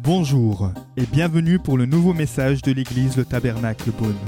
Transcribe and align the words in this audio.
Bonjour 0.00 0.70
et 0.96 1.06
bienvenue 1.06 1.58
pour 1.58 1.78
le 1.78 1.86
nouveau 1.86 2.12
message 2.12 2.62
de 2.62 2.72
l'église 2.72 3.16
Le 3.16 3.24
Tabernacle 3.24 3.90
Beaune. 3.90 4.18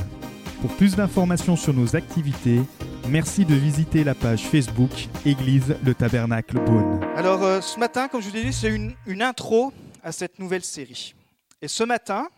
Pour 0.61 0.75
plus 0.77 0.97
d'informations 0.97 1.57
sur 1.57 1.75
nos 1.75 1.97
activités, 1.97 2.61
merci 3.09 3.45
de 3.45 3.55
visiter 3.55 4.03
la 4.03 4.15
page 4.15 4.43
Facebook 4.47 4.91
Église 5.25 5.77
Le 5.85 5.95
Tabernacle 5.95 6.59
Beaune. 6.65 7.05
Alors 7.15 7.43
euh, 7.43 7.61
ce 7.61 7.79
matin, 7.79 8.09
comme 8.09 8.23
je 8.23 8.31
vous 8.31 8.37
ai 8.37 8.45
dit, 8.45 8.53
c'est 8.53 8.75
une, 8.75 8.95
une 9.07 9.23
intro 9.23 9.73
à 10.03 10.13
cette 10.13 10.39
nouvelle 10.39 10.65
série. 10.65 11.15
Et 11.63 11.69
ce 11.69 11.85
matin, 11.85 12.29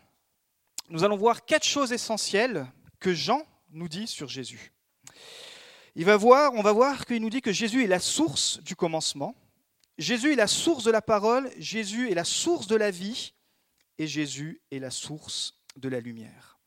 nous 0.89 1.03
allons 1.03 1.17
voir 1.17 1.45
quatre 1.45 1.65
choses 1.65 1.93
essentielles 1.93 2.65
que 2.99 3.13
Jean 3.13 3.43
nous 3.71 3.87
dit 3.87 4.07
sur 4.07 4.27
Jésus. 4.27 4.73
Il 5.95 6.05
va 6.05 6.17
voir, 6.17 6.53
on 6.55 6.61
va 6.61 6.71
voir 6.71 7.05
qu'il 7.05 7.21
nous 7.21 7.29
dit 7.29 7.41
que 7.41 7.51
Jésus 7.51 7.83
est 7.83 7.87
la 7.87 7.99
source 7.99 8.61
du 8.63 8.75
commencement, 8.75 9.35
Jésus 9.99 10.31
est 10.31 10.37
la 10.37 10.47
source 10.47 10.85
de 10.85 10.91
la 10.91 11.01
parole, 11.01 11.51
Jésus 11.57 12.09
est 12.09 12.15
la 12.15 12.23
source 12.23 12.67
de 12.67 12.77
la 12.77 12.89
vie, 12.89 13.33
et 13.97 14.07
Jésus 14.07 14.61
est 14.71 14.79
la 14.79 14.91
source 14.91 15.61
de 15.75 15.89
la 15.89 15.99
lumière. 15.99 16.57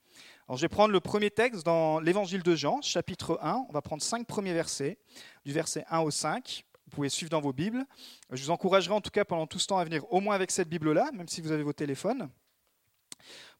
Alors 0.47 0.59
je 0.59 0.63
vais 0.63 0.69
prendre 0.69 0.93
le 0.93 1.01
premier 1.01 1.31
texte 1.31 1.65
dans 1.65 1.99
l'évangile 1.99 2.43
de 2.43 2.55
Jean, 2.55 2.83
chapitre 2.83 3.39
1. 3.41 3.65
On 3.71 3.73
va 3.73 3.81
prendre 3.81 4.03
cinq 4.03 4.27
premiers 4.27 4.53
versets, 4.53 4.99
du 5.47 5.53
verset 5.55 5.87
1 5.89 6.01
au 6.01 6.11
5. 6.11 6.67
Vous 6.85 6.91
pouvez 6.91 7.09
suivre 7.09 7.31
dans 7.31 7.41
vos 7.41 7.55
Bibles. 7.55 7.87
Je 8.31 8.45
vous 8.45 8.51
encouragerai 8.51 8.93
en 8.93 9.01
tout 9.01 9.11
cas 9.11 9.25
pendant 9.25 9.47
tout 9.47 9.59
ce 9.59 9.67
temps 9.67 9.79
à 9.79 9.85
venir 9.85 10.05
au 10.13 10.21
moins 10.21 10.35
avec 10.35 10.51
cette 10.51 10.69
Bible-là, 10.69 11.11
même 11.15 11.29
si 11.29 11.41
vous 11.41 11.53
avez 11.53 11.63
vos 11.63 11.73
téléphones, 11.73 12.29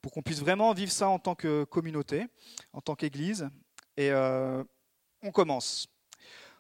pour 0.03 0.13
qu'on 0.13 0.21
puisse 0.21 0.41
vraiment 0.41 0.71
vivre 0.75 0.93
ça 0.93 1.09
en 1.09 1.19
tant 1.19 1.35
que 1.35 1.65
communauté, 1.65 2.27
en 2.75 2.83
tant 2.83 2.95
qu'Église. 2.95 3.49
Et 3.97 4.11
euh, 4.11 4.63
on 5.23 5.31
commence. 5.31 5.89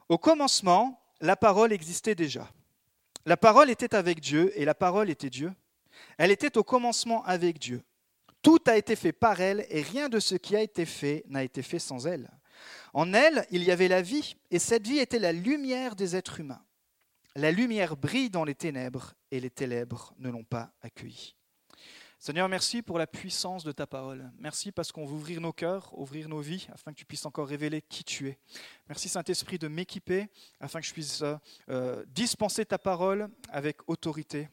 Au 0.09 0.17
commencement, 0.17 0.99
la 1.21 1.37
parole 1.37 1.75
existait 1.75 2.15
déjà. 2.15 2.49
La 3.25 3.37
parole 3.37 3.71
était 3.71 3.95
avec 3.95 4.21
Dieu 4.21 4.53
et 4.59 4.65
la 4.65 4.75
parole 4.75 5.11
était 5.11 5.31
Dieu. 5.31 5.53
Elle 6.19 6.31
était 6.31 6.59
au 6.59 6.65
commencement 6.65 7.25
avec 7.25 7.59
Dieu. 7.59 7.83
Tout 8.43 8.59
a 8.67 8.77
été 8.77 8.97
fait 8.97 9.13
par 9.13 9.41
elle 9.41 9.67
et 9.71 9.83
rien 9.83 10.09
de 10.09 10.19
ce 10.19 10.35
qui 10.35 10.57
a 10.57 10.63
été 10.63 10.85
fait 10.85 11.25
n'a 11.29 11.45
été 11.45 11.63
fait 11.63 11.79
sans 11.79 12.07
elle. 12.07 12.29
En 12.93 13.13
elle, 13.15 13.47
il 13.51 13.63
y 13.63 13.71
avait 13.71 13.89
la 13.89 14.03
vie 14.03 14.37
et 14.51 14.59
cette 14.59 14.87
vie 14.87 14.99
était 14.99 15.21
la 15.21 15.33
lumière 15.33 15.95
des 15.95 16.17
êtres 16.17 16.41
humains. 16.41 16.63
La 17.37 17.51
lumière 17.51 17.97
brille 17.97 18.31
dans 18.31 18.45
les 18.45 18.55
ténèbres 18.55 19.15
et 19.31 19.41
les 19.41 19.51
ténèbres 19.51 20.13
ne 20.19 20.29
l'ont 20.29 20.45
pas 20.45 20.73
accueillie. 20.83 21.35
Seigneur, 22.25 22.49
merci 22.49 22.83
pour 22.83 23.01
la 23.01 23.09
puissance 23.09 23.65
de 23.65 23.73
ta 23.73 23.85
parole. 23.85 24.31
Merci 24.39 24.71
parce 24.71 24.93
qu'on 24.93 25.05
veut 25.05 25.15
ouvrir 25.15 25.41
nos 25.41 25.53
cœurs, 25.53 25.91
ouvrir 25.99 26.29
nos 26.29 26.39
vies, 26.39 26.69
afin 26.73 26.93
que 26.93 26.97
tu 26.97 27.05
puisses 27.05 27.27
encore 27.27 27.49
révéler 27.49 27.83
qui 27.83 28.05
tu 28.05 28.29
es. 28.29 28.39
Merci 28.89 29.09
Saint-Esprit 29.09 29.59
de 29.59 29.67
m'équiper, 29.67 30.29
afin 30.61 30.81
que 30.81 30.87
je 30.87 30.93
puisse 30.93 31.25
euh, 31.69 32.05
dispenser 32.07 32.65
ta 32.65 32.79
parole 32.79 33.29
avec 33.49 33.79
autorité, 33.89 34.49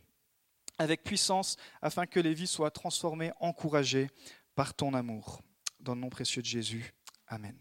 avec 0.80 1.04
puissance, 1.04 1.58
afin 1.80 2.08
que 2.08 2.20
les 2.20 2.34
vies 2.34 2.48
soient 2.48 2.72
transformées, 2.72 3.32
encouragées 3.40 4.10
par 4.56 4.74
ton 4.74 4.96
amour. 4.96 5.40
Dans 5.80 5.94
le 5.94 6.02
nom 6.02 6.10
précieux 6.10 6.42
de 6.42 6.48
Jésus. 6.48 6.96
Amen. 7.28 7.56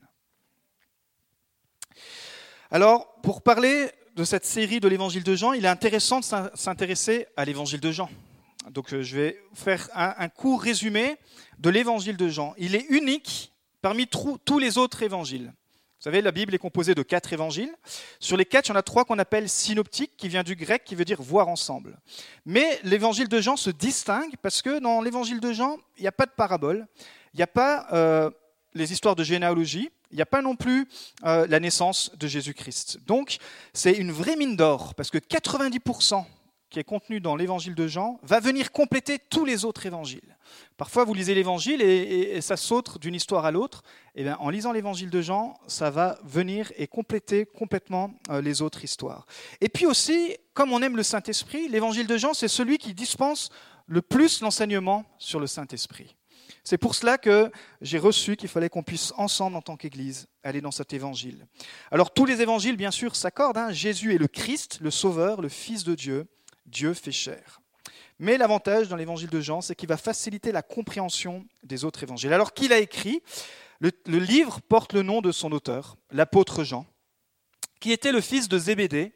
Alors, 2.71 3.21
pour 3.21 3.43
parler 3.43 3.91
de 4.17 4.25
cette 4.25 4.47
série 4.47 4.81
de 4.81 4.89
l'évangile 4.89 5.23
de 5.23 5.37
Jean, 5.37 5.53
il 5.53 5.67
est 5.67 5.69
intéressant 5.69 6.21
de 6.21 6.25
s'intéresser 6.55 7.27
à 7.37 7.45
l'évangile 7.45 7.81
de 7.81 7.93
Jean. 7.93 8.09
Donc 8.71 8.93
euh, 8.93 9.03
je 9.03 9.17
vais 9.17 9.43
faire 9.55 9.89
un, 9.95 10.29
court 10.29 10.63
résumé 10.63 11.17
de 11.59 11.71
l'évangile 11.71 12.17
de 12.17 12.29
Jean. 12.29 12.55
Il 12.59 12.75
est 12.75 12.87
unique 12.89 13.53
parmi 13.83 14.07
tous 14.07 14.59
les 14.59 14.79
autres 14.79 15.03
évangiles. 15.03 15.53
Vous 15.99 16.05
savez, 16.05 16.23
la 16.23 16.31
Bible 16.31 16.55
est 16.55 16.59
composée 16.59 16.95
de 16.95 17.03
quatre 17.03 17.33
évangiles. 17.33 17.75
Sur 18.21 18.37
les 18.37 18.45
quatre, 18.45 18.69
il 18.69 18.69
y 18.69 18.73
en 18.73 18.77
a 18.77 18.83
trois 18.83 19.05
qu'on 19.05 19.19
appelle 19.19 19.49
synoptiques, 19.49 20.17
qui 20.17 20.29
vient 20.29 20.45
du 20.45 20.55
grec, 20.55 20.85
qui 20.85 20.95
veut 20.95 21.05
dire 21.05 21.21
voir 21.21 21.49
ensemble. 21.49 21.99
Mais 22.47 22.79
l'évangile 22.85 23.27
de 23.27 23.41
Jean 23.41 23.57
se 23.57 23.71
distingue 23.71 24.37
parce 24.41 24.63
que 24.63 24.79
dans 24.79 25.01
l'évangile 25.01 25.41
de 25.41 25.53
Jean, 25.53 25.77
il 25.97 26.03
n'y 26.03 26.07
a 26.07 26.13
pas 26.13 26.27
de 26.27 26.31
parabole, 26.31 26.87
il 27.35 27.39
n'y 27.39 27.43
a 27.43 27.49
pas 27.49 27.89
euh, 27.93 28.31
les 28.75 28.93
histoires 28.93 29.17
de 29.17 29.25
généalogie, 29.25 29.91
il 30.13 30.17
n'y 30.17 30.23
a 30.23 30.27
pas 30.27 30.41
non 30.41 30.55
plus 30.55 30.87
euh, 31.25 31.49
la 31.49 31.59
naissance 31.59 32.13
de 32.17 32.29
Jésus-Christ. 32.29 33.01
Donc, 33.05 33.39
c'est 33.73 33.95
une 33.95 34.13
vraie 34.13 34.37
mine 34.37 34.55
d'or, 34.55 34.95
parce 34.95 35.11
que 35.11 35.19
90% 35.19 36.25
qui 36.71 36.79
est 36.79 36.85
contenu 36.85 37.21
dans 37.21 37.37
l'évangile 37.37 37.75
de 37.75 37.87
Jean 37.87 38.19
va 38.23 38.41
venir 38.41 38.73
compléter 38.73 39.19
tous 39.19 39.45
les 39.45 39.65
autres 39.65 39.87
évangiles. 39.87 40.37
Parfois, 40.77 41.05
vous 41.05 41.15
lisez 41.15 41.35
l'évangile 41.35 41.83
et, 41.83 42.41
ça 42.41 42.57
saute 42.57 43.01
d'une 43.01 43.15
histoire 43.15 43.45
à 43.45 43.51
l'autre. 43.51 43.83
Et 44.15 44.21
eh 44.21 44.25
bien, 44.25 44.37
en 44.41 44.51
lisant 44.51 44.73
l'évangile 44.73 45.11
de 45.11 45.21
Jean, 45.21 45.55
ça 45.67 45.91
va 45.91 46.19
venir 46.25 46.73
et 46.77 46.87
compléter 46.87 47.47
complètement 47.47 48.15
euh, 48.31 48.41
les 48.41 48.63
autres 48.63 48.85
histoires. 48.85 49.27
Et 49.61 49.69
puis 49.69 49.87
aussi, 49.87 50.37
comme 50.55 50.73
on 50.73 50.83
aime 50.83 50.97
le 50.97 51.03
Saint-Esprit, 51.03 51.69
l'évangile 51.69 52.07
de 52.07 52.17
Jean, 52.17 52.35
c'est 52.35 52.49
celui 52.49 52.79
qui 52.79 52.95
dispense 52.95 53.51
le 53.87 54.03
plus 54.03 54.41
l'enseignement 54.41 55.05
sur 55.19 55.41
le 55.41 55.47
Saint-Esprit. 55.47 56.17
C'est 56.65 56.79
pour 56.79 56.95
cela 56.95 57.17
que 57.17 57.51
j'ai 57.81 57.99
reçu 57.99 58.37
qu'il 58.37 58.49
fallait 58.49 58.69
qu'on 58.69 58.83
puisse 58.83 59.13
ensemble, 59.17 59.57
en 59.57 59.63
tant 59.63 59.77
qu'Église, 59.77 60.29
aller 60.43 60.61
dans 60.61 60.71
cet 60.71 60.93
évangile. 60.93 61.47
Alors 61.91 62.13
tous 62.13 62.27
les 62.27 62.43
évangiles, 62.43 62.77
bien 62.77 62.91
sûr, 62.91 63.17
s'accordent. 63.17 63.57
Hein. 63.57 63.73
Jésus 63.73 64.15
est 64.15 64.19
le 64.19 64.29
Christ, 64.29 64.79
le 64.81 64.91
Sauveur, 64.91 65.41
le 65.41 65.49
Fils 65.49 65.85
de 65.85 65.95
Dieu. 65.95 66.27
Dieu 66.69 66.95
fait 66.95 67.13
chair. 67.13 67.61
Mais 68.19 68.37
l'avantage 68.37 68.89
dans 68.89 68.97
l'évangile 68.97 69.31
de 69.31 69.41
Jean, 69.41 69.61
c'est 69.61 69.75
qu'il 69.75 69.89
va 69.89 69.97
faciliter 69.97 70.51
la 70.51 70.63
compréhension 70.63 71.47
des 71.63 71.85
autres 71.85 72.03
évangiles. 72.03 72.33
Alors 72.33 72.53
qu'il 72.53 72.73
a 72.73 72.79
écrit, 72.79 73.23
le, 73.81 73.93
livre 74.07 74.61
porte 74.61 74.93
le 74.93 75.03
nom 75.03 75.21
de 75.21 75.31
son 75.31 75.53
auteur, 75.53 75.97
l'apôtre 76.11 76.65
Jean, 76.65 76.85
qui 77.81 77.93
était 77.93 78.11
le 78.11 78.21
fils 78.21 78.49
de 78.49 78.59
Zébédée, 78.59 79.13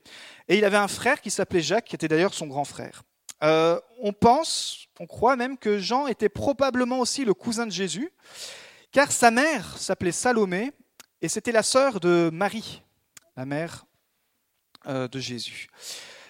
et 0.48 0.56
il 0.56 0.64
avait 0.64 0.76
un 0.76 0.88
frère 0.88 1.20
qui 1.20 1.30
s'appelait 1.30 1.62
Jacques, 1.62 1.86
qui 1.86 1.96
était 1.96 2.08
d'ailleurs 2.08 2.34
son 2.34 2.46
grand 2.46 2.64
frère. 2.64 3.02
Euh, 3.42 3.80
on 3.98 4.12
pense, 4.12 4.86
on 5.00 5.06
croit 5.06 5.34
même 5.34 5.58
que 5.58 5.78
Jean 5.78 6.06
était 6.06 6.28
probablement 6.28 7.00
aussi 7.00 7.24
le 7.24 7.34
cousin 7.34 7.66
de 7.66 7.72
Jésus, 7.72 8.12
car 8.92 9.10
sa 9.10 9.32
mère 9.32 9.78
s'appelait 9.78 10.12
Salomé, 10.12 10.70
et 11.22 11.28
c'était 11.28 11.50
la 11.50 11.64
sœur 11.64 11.98
de 11.98 12.30
Marie, 12.32 12.82
la 13.36 13.46
mère 13.46 13.84
euh, 14.86 15.08
de 15.08 15.18
Jésus. 15.18 15.68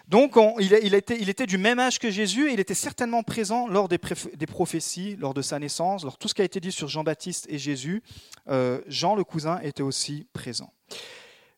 Donc 0.08 0.36
il, 0.58 0.94
était, 0.94 1.46
du 1.46 1.58
même 1.58 1.78
âge 1.78 1.98
que 1.98 2.10
Jésus 2.10 2.50
et 2.50 2.54
il 2.54 2.60
était 2.60 2.74
certainement 2.74 3.22
présent 3.22 3.68
lors 3.68 3.88
des, 3.88 3.98
prophéties, 3.98 5.16
lors 5.16 5.34
de 5.34 5.42
sa 5.42 5.58
naissance, 5.58 6.02
lors 6.02 6.14
de 6.14 6.18
tout 6.18 6.28
ce 6.28 6.34
qui 6.34 6.42
a 6.42 6.44
été 6.44 6.60
dit 6.60 6.72
sur 6.72 6.88
Jean-Baptiste 6.88 7.46
et 7.48 7.58
Jésus. 7.58 8.02
Euh, 8.48 8.80
Jean, 8.86 9.14
le 9.14 9.24
cousin, 9.24 9.60
était 9.60 9.82
aussi 9.82 10.26
présent. 10.32 10.72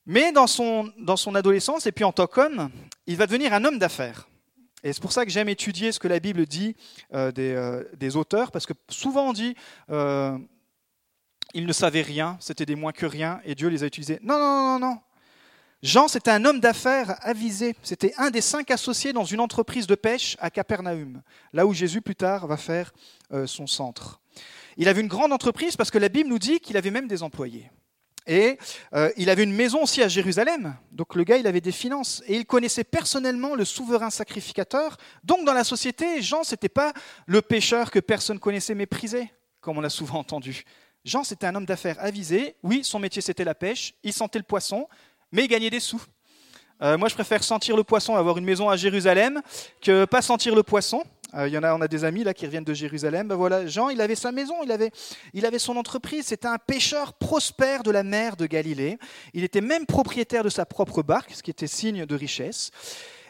Mais 0.06 0.32
dans 0.32 0.46
son, 0.46 0.92
adolescence 1.34 1.86
et 1.86 1.92
puis 1.92 2.04
en 2.04 2.12
tant 2.12 2.26
qu'homme, 2.26 2.70
il 3.06 3.16
va 3.16 3.26
devenir 3.26 3.52
un 3.54 3.64
homme 3.64 3.78
d'affaires. 3.78 4.28
Et 4.82 4.92
c'est 4.92 5.00
pour 5.00 5.12
ça 5.12 5.24
que 5.24 5.30
j'aime 5.30 5.48
étudier 5.48 5.92
ce 5.92 5.98
que 5.98 6.08
la 6.08 6.20
Bible 6.20 6.44
dit 6.44 6.76
euh, 7.14 7.32
euh, 7.38 7.84
des, 7.96 8.16
auteurs, 8.16 8.52
parce 8.52 8.66
que 8.66 8.74
souvent 8.90 9.30
on 9.30 9.32
dit 9.32 9.54
ils 11.54 11.66
ne 11.66 11.72
savaient 11.72 12.02
rien, 12.02 12.36
c'était 12.40 12.66
des 12.66 12.74
moins 12.74 12.92
que 12.92 13.06
rien, 13.06 13.40
et 13.44 13.54
Dieu 13.54 13.68
les 13.68 13.84
a 13.84 13.86
utilisés. 13.86 14.18
Non, 14.22 14.38
non, 14.38 14.78
non, 14.78 14.78
non, 14.78 14.98
Jean, 15.84 16.08
c'était 16.08 16.30
un 16.30 16.46
homme 16.46 16.60
d'affaires 16.60 17.18
avisé. 17.20 17.76
C'était 17.82 18.14
un 18.16 18.30
des 18.30 18.40
cinq 18.40 18.70
associés 18.70 19.12
dans 19.12 19.26
une 19.26 19.38
entreprise 19.38 19.86
de 19.86 19.94
pêche 19.94 20.34
à 20.40 20.48
Capernaum, 20.48 21.20
là 21.52 21.66
où 21.66 21.74
Jésus 21.74 22.00
plus 22.00 22.16
tard 22.16 22.46
va 22.46 22.56
faire 22.56 22.94
euh, 23.34 23.46
son 23.46 23.66
centre. 23.66 24.18
Il 24.78 24.88
avait 24.88 25.02
une 25.02 25.08
grande 25.08 25.30
entreprise 25.30 25.76
parce 25.76 25.90
que 25.90 25.98
la 25.98 26.08
Bible 26.08 26.30
nous 26.30 26.38
dit 26.38 26.58
qu'il 26.58 26.78
avait 26.78 26.90
même 26.90 27.06
des 27.06 27.22
employés. 27.22 27.70
Et 28.26 28.56
euh, 28.94 29.10
il 29.18 29.28
avait 29.28 29.44
une 29.44 29.52
maison 29.52 29.82
aussi 29.82 30.02
à 30.02 30.08
Jérusalem. 30.08 30.74
Donc 30.90 31.14
le 31.14 31.22
gars, 31.22 31.36
il 31.36 31.46
avait 31.46 31.60
des 31.60 31.70
finances. 31.70 32.22
Et 32.28 32.36
il 32.36 32.46
connaissait 32.46 32.84
personnellement 32.84 33.54
le 33.54 33.66
souverain 33.66 34.08
sacrificateur. 34.08 34.96
Donc 35.22 35.44
dans 35.44 35.52
la 35.52 35.64
société, 35.64 36.22
Jean, 36.22 36.40
n'était 36.50 36.70
pas 36.70 36.94
le 37.26 37.42
pêcheur 37.42 37.90
que 37.90 37.98
personne 37.98 38.38
connaissait 38.38 38.74
méprisé, 38.74 39.30
comme 39.60 39.76
on 39.76 39.84
a 39.84 39.90
souvent 39.90 40.20
entendu. 40.20 40.64
Jean, 41.04 41.22
c'était 41.22 41.46
un 41.46 41.54
homme 41.54 41.66
d'affaires 41.66 41.96
avisé. 42.00 42.56
Oui, 42.62 42.82
son 42.82 42.98
métier, 42.98 43.20
c'était 43.20 43.44
la 43.44 43.54
pêche. 43.54 43.92
Il 44.02 44.14
sentait 44.14 44.38
le 44.38 44.44
poisson 44.44 44.88
mais 45.34 45.48
gagner 45.48 45.68
des 45.68 45.80
sous. 45.80 46.00
Euh, 46.80 46.96
moi, 46.96 47.08
je 47.08 47.14
préfère 47.14 47.42
sentir 47.42 47.76
le 47.76 47.84
poisson, 47.84 48.14
avoir 48.14 48.38
une 48.38 48.44
maison 48.44 48.68
à 48.70 48.76
Jérusalem, 48.76 49.42
que 49.82 50.04
pas 50.04 50.22
sentir 50.22 50.54
le 50.54 50.62
poisson. 50.62 51.02
Euh, 51.34 51.48
y 51.48 51.58
en 51.58 51.64
a, 51.64 51.74
on 51.74 51.80
a 51.80 51.88
des 51.88 52.04
amis 52.04 52.22
là 52.22 52.32
qui 52.32 52.46
reviennent 52.46 52.64
de 52.64 52.72
Jérusalem. 52.72 53.26
Ben 53.26 53.34
voilà, 53.34 53.66
Jean, 53.66 53.88
il 53.88 54.00
avait 54.00 54.14
sa 54.14 54.30
maison, 54.30 54.54
il 54.62 54.70
avait, 54.70 54.92
il 55.32 55.44
avait 55.44 55.58
son 55.58 55.76
entreprise. 55.76 56.26
C'était 56.26 56.46
un 56.46 56.58
pêcheur 56.58 57.14
prospère 57.14 57.82
de 57.82 57.90
la 57.90 58.04
mer 58.04 58.36
de 58.36 58.46
Galilée. 58.46 58.96
Il 59.32 59.42
était 59.42 59.60
même 59.60 59.86
propriétaire 59.86 60.44
de 60.44 60.48
sa 60.48 60.66
propre 60.66 61.02
barque, 61.02 61.32
ce 61.34 61.42
qui 61.42 61.50
était 61.50 61.66
signe 61.66 62.06
de 62.06 62.14
richesse. 62.14 62.70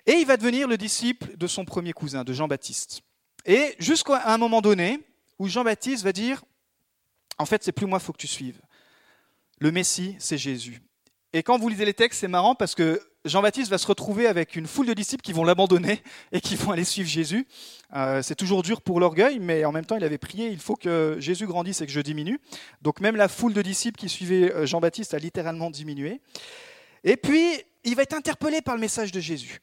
Et 0.07 0.13
il 0.13 0.27
va 0.27 0.37
devenir 0.37 0.69
le 0.69 0.77
disciple 0.77 1.35
de 1.39 1.47
son 1.47 1.65
premier 1.65 1.95
cousin, 1.95 2.25
de 2.25 2.35
Jean-Baptiste. 2.35 3.01
Et 3.47 3.75
jusqu'à 3.79 4.27
un 4.27 4.37
moment 4.37 4.61
donné 4.61 5.01
où 5.39 5.49
Jean-Baptiste 5.49 6.05
va 6.05 6.13
dire, 6.13 6.45
en 7.39 7.47
fait, 7.47 7.65
c'est 7.65 7.73
plus 7.73 7.87
moi, 7.87 7.99
faut 7.99 8.13
que 8.13 8.19
tu 8.19 8.27
suives. 8.27 8.61
Le 9.59 9.73
Messie, 9.73 10.17
c'est 10.19 10.37
Jésus. 10.37 10.83
Et 11.37 11.43
quand 11.43 11.59
vous 11.59 11.69
lisez 11.69 11.85
les 11.85 11.95
textes, 11.95 12.21
c'est 12.21 12.29
marrant 12.29 12.55
parce 12.55 12.77
que 12.77 13.03
Jean-Baptiste 13.25 13.69
va 13.69 13.77
se 13.77 13.89
retrouver 13.89 14.29
avec 14.29 14.55
une 14.55 14.69
foule 14.69 14.87
de 14.87 14.95
disciples 14.95 15.25
qui 15.25 15.33
vont 15.33 15.43
l'abandonner 15.43 16.01
et 16.33 16.41
qui 16.41 16.55
vont 16.55 16.71
aller 16.71 16.85
suivre 16.85 17.09
Jésus. 17.09 17.49
Euh, 17.93 18.23
c'est 18.23 18.37
toujours 18.37 18.63
dur 18.63 18.81
pour 18.81 19.01
l'orgueil, 19.01 19.41
mais 19.41 19.65
en 19.65 19.73
même 19.73 19.85
temps, 19.85 19.97
il 19.97 20.05
avait 20.05 20.17
prié, 20.17 20.51
il 20.51 20.61
faut 20.61 20.77
que 20.77 21.17
Jésus 21.19 21.49
grandisse 21.49 21.81
et 21.81 21.87
que 21.87 21.93
je 21.93 22.01
diminue. 22.01 22.39
Donc 22.83 23.01
même 23.01 23.17
la 23.17 23.27
foule 23.27 23.53
de 23.53 23.63
disciples 23.63 23.99
qui 23.99 24.09
suivaient 24.09 24.53
euh, 24.53 24.65
Jean-Baptiste 24.65 25.13
a 25.13 25.19
littéralement 25.19 25.71
diminué. 25.71 26.21
Et 27.03 27.17
puis, 27.17 27.61
il 27.83 27.97
va 27.97 28.03
être 28.03 28.15
interpellé 28.15 28.63
par 28.63 28.77
le 28.77 28.81
message 28.81 29.11
de 29.11 29.19
Jésus. 29.19 29.61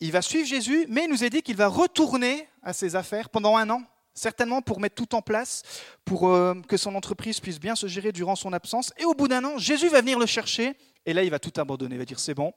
il 0.00 0.10
va 0.10 0.20
suivre 0.20 0.48
Jésus, 0.48 0.84
mais 0.88 1.04
il 1.04 1.10
nous 1.10 1.22
est 1.22 1.30
dit 1.30 1.42
qu'il 1.42 1.56
va 1.56 1.68
retourner 1.68 2.48
à 2.64 2.72
ses 2.72 2.96
affaires 2.96 3.28
pendant 3.28 3.56
un 3.56 3.70
an, 3.70 3.84
certainement 4.14 4.62
pour 4.62 4.80
mettre 4.80 4.96
tout 4.96 5.14
en 5.14 5.22
place, 5.22 5.62
pour 6.04 6.28
euh, 6.28 6.54
que 6.66 6.76
son 6.76 6.96
entreprise 6.96 7.38
puisse 7.38 7.60
bien 7.60 7.76
se 7.76 7.86
gérer 7.86 8.10
durant 8.10 8.34
son 8.34 8.52
absence. 8.52 8.92
Et 8.98 9.04
au 9.04 9.14
bout 9.14 9.28
d'un 9.28 9.44
an, 9.44 9.58
Jésus 9.58 9.88
va 9.88 10.00
venir 10.00 10.18
le 10.18 10.26
chercher, 10.26 10.76
et 11.06 11.12
là, 11.12 11.22
il 11.22 11.30
va 11.30 11.38
tout 11.38 11.52
abandonner, 11.60 11.94
il 11.96 11.98
va 11.98 12.04
dire 12.04 12.18
c'est 12.18 12.34
bon. 12.34 12.52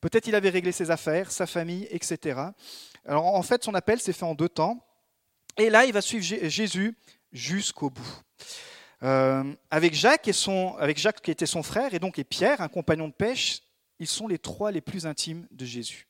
Peut-être 0.00 0.26
il 0.26 0.34
avait 0.34 0.50
réglé 0.50 0.72
ses 0.72 0.90
affaires, 0.90 1.30
sa 1.30 1.46
famille, 1.46 1.86
etc. 1.90 2.40
Alors 3.06 3.26
en 3.26 3.42
fait, 3.42 3.62
son 3.64 3.74
appel 3.74 4.00
s'est 4.00 4.12
fait 4.12 4.24
en 4.24 4.34
deux 4.34 4.48
temps. 4.48 4.84
Et 5.56 5.68
là, 5.68 5.84
il 5.84 5.92
va 5.92 6.00
suivre 6.00 6.24
Jésus 6.48 6.96
jusqu'au 7.32 7.90
bout. 7.90 8.22
Euh, 9.02 9.44
avec, 9.70 9.94
Jacques 9.94 10.22
qui 10.22 11.30
était 11.30 11.46
son 11.46 11.62
frère, 11.62 11.94
et 11.94 11.98
donc 11.98 12.18
et 12.18 12.24
Pierre, 12.24 12.60
un 12.60 12.68
compagnon 12.68 13.08
de 13.08 13.12
pêche, 13.12 13.62
ils 13.98 14.06
sont 14.06 14.26
les 14.26 14.38
trois 14.38 14.70
les 14.70 14.80
plus 14.80 15.06
intimes 15.06 15.46
de 15.50 15.64
Jésus. 15.64 16.06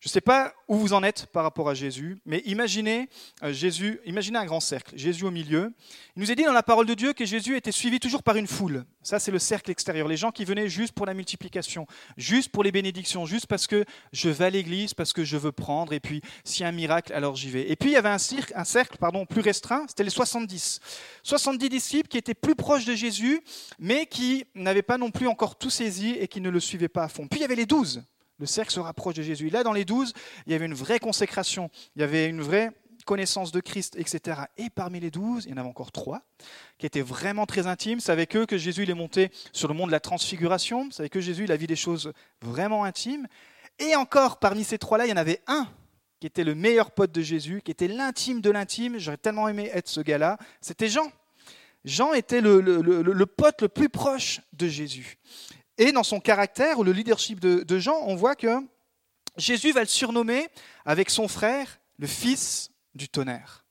Je 0.00 0.08
ne 0.08 0.12
sais 0.12 0.20
pas 0.20 0.54
où 0.68 0.76
vous 0.76 0.92
en 0.92 1.02
êtes 1.02 1.26
par 1.26 1.42
rapport 1.42 1.68
à 1.68 1.74
Jésus, 1.74 2.18
mais 2.24 2.38
imaginez 2.46 3.08
euh, 3.42 3.52
Jésus, 3.52 4.00
imaginez 4.04 4.38
un 4.38 4.44
grand 4.44 4.60
cercle, 4.60 4.96
Jésus 4.96 5.24
au 5.24 5.32
milieu. 5.32 5.72
Il 6.14 6.22
nous 6.22 6.30
est 6.30 6.36
dit 6.36 6.44
dans 6.44 6.52
la 6.52 6.62
parole 6.62 6.86
de 6.86 6.94
Dieu 6.94 7.12
que 7.14 7.24
Jésus 7.24 7.56
était 7.56 7.72
suivi 7.72 7.98
toujours 7.98 8.22
par 8.22 8.36
une 8.36 8.46
foule. 8.46 8.84
Ça, 9.02 9.18
c'est 9.18 9.32
le 9.32 9.40
cercle 9.40 9.72
extérieur. 9.72 10.06
Les 10.06 10.16
gens 10.16 10.30
qui 10.30 10.44
venaient 10.44 10.68
juste 10.68 10.92
pour 10.92 11.04
la 11.04 11.14
multiplication, 11.14 11.88
juste 12.16 12.50
pour 12.50 12.62
les 12.62 12.70
bénédictions, 12.70 13.26
juste 13.26 13.48
parce 13.48 13.66
que 13.66 13.84
je 14.12 14.28
vais 14.28 14.44
à 14.44 14.50
l'église, 14.50 14.94
parce 14.94 15.12
que 15.12 15.24
je 15.24 15.36
veux 15.36 15.50
prendre, 15.50 15.92
et 15.92 15.98
puis 15.98 16.22
s'il 16.44 16.62
y 16.62 16.64
a 16.64 16.68
un 16.68 16.72
miracle, 16.72 17.12
alors 17.12 17.34
j'y 17.34 17.50
vais. 17.50 17.68
Et 17.68 17.74
puis 17.74 17.90
il 17.90 17.94
y 17.94 17.96
avait 17.96 18.08
un, 18.08 18.18
cercle, 18.18 18.52
un 18.54 18.64
cercle 18.64 18.98
pardon, 18.98 19.26
plus 19.26 19.40
restreint, 19.40 19.84
c'était 19.88 20.04
les 20.04 20.10
70. 20.10 20.78
70 21.24 21.68
disciples 21.68 22.08
qui 22.08 22.18
étaient 22.18 22.34
plus 22.34 22.54
proches 22.54 22.84
de 22.84 22.94
Jésus, 22.94 23.40
mais 23.80 24.06
qui 24.06 24.44
n'avaient 24.54 24.82
pas 24.82 24.96
non 24.96 25.10
plus 25.10 25.26
encore 25.26 25.58
tout 25.58 25.70
saisi 25.70 26.10
et 26.20 26.28
qui 26.28 26.40
ne 26.40 26.50
le 26.50 26.60
suivaient 26.60 26.86
pas 26.86 27.02
à 27.02 27.08
fond. 27.08 27.26
Puis 27.26 27.40
il 27.40 27.42
y 27.42 27.44
avait 27.44 27.56
les 27.56 27.66
12 27.66 28.04
le 28.38 28.46
cercle 28.46 28.72
se 28.72 28.80
rapproche 28.80 29.14
de 29.14 29.22
Jésus. 29.22 29.50
Là, 29.50 29.62
dans 29.62 29.72
les 29.72 29.84
douze, 29.84 30.12
il 30.46 30.52
y 30.52 30.54
avait 30.54 30.66
une 30.66 30.74
vraie 30.74 30.98
consécration, 30.98 31.70
il 31.96 32.00
y 32.00 32.04
avait 32.04 32.26
une 32.26 32.40
vraie 32.40 32.72
connaissance 33.04 33.52
de 33.52 33.60
Christ, 33.60 33.96
etc. 33.96 34.42
Et 34.56 34.70
parmi 34.70 35.00
les 35.00 35.10
douze, 35.10 35.44
il 35.46 35.50
y 35.50 35.54
en 35.54 35.56
avait 35.56 35.68
encore 35.68 35.92
trois 35.92 36.22
qui 36.78 36.86
étaient 36.86 37.00
vraiment 37.00 37.46
très 37.46 37.66
intimes. 37.66 38.00
C'est 38.00 38.12
avec 38.12 38.36
eux 38.36 38.44
que 38.44 38.58
Jésus 38.58 38.82
il 38.82 38.90
est 38.90 38.94
monté 38.94 39.30
sur 39.52 39.68
le 39.68 39.74
mont 39.74 39.86
de 39.86 39.92
la 39.92 40.00
transfiguration. 40.00 40.88
C'est 40.90 41.00
avec 41.00 41.16
eux 41.16 41.20
que 41.20 41.24
Jésus 41.24 41.50
a 41.50 41.56
vu 41.56 41.66
des 41.66 41.76
choses 41.76 42.12
vraiment 42.42 42.84
intimes. 42.84 43.26
Et 43.78 43.96
encore, 43.96 44.38
parmi 44.38 44.64
ces 44.64 44.78
trois-là, 44.78 45.06
il 45.06 45.10
y 45.10 45.12
en 45.12 45.16
avait 45.16 45.40
un 45.46 45.68
qui 46.20 46.26
était 46.26 46.44
le 46.44 46.54
meilleur 46.54 46.90
pote 46.90 47.12
de 47.12 47.22
Jésus, 47.22 47.62
qui 47.64 47.70
était 47.70 47.88
l'intime 47.88 48.40
de 48.40 48.50
l'intime. 48.50 48.98
J'aurais 48.98 49.16
tellement 49.16 49.48
aimé 49.48 49.70
être 49.72 49.88
ce 49.88 50.00
gars-là. 50.00 50.36
C'était 50.60 50.88
Jean. 50.88 51.10
Jean 51.84 52.12
était 52.12 52.40
le, 52.40 52.60
le, 52.60 53.26
pote 53.26 53.62
le 53.62 53.68
plus 53.68 53.88
proche 53.88 54.40
de 54.52 54.68
Jésus. 54.68 55.16
Et 55.78 55.92
dans 55.92 56.02
son 56.02 56.20
caractère 56.20 56.80
ou 56.80 56.84
le 56.84 56.92
leadership 56.92 57.38
de, 57.40 57.78
Jean, 57.78 57.96
on 58.02 58.16
voit 58.16 58.34
que 58.34 58.48
Jésus 59.36 59.72
va 59.72 59.80
le 59.80 59.86
surnommer 59.86 60.48
avec 60.84 61.08
son 61.08 61.28
frère 61.28 61.78
le 61.98 62.08
fils 62.08 62.70
du 62.94 63.08
tonnerre. 63.08 63.64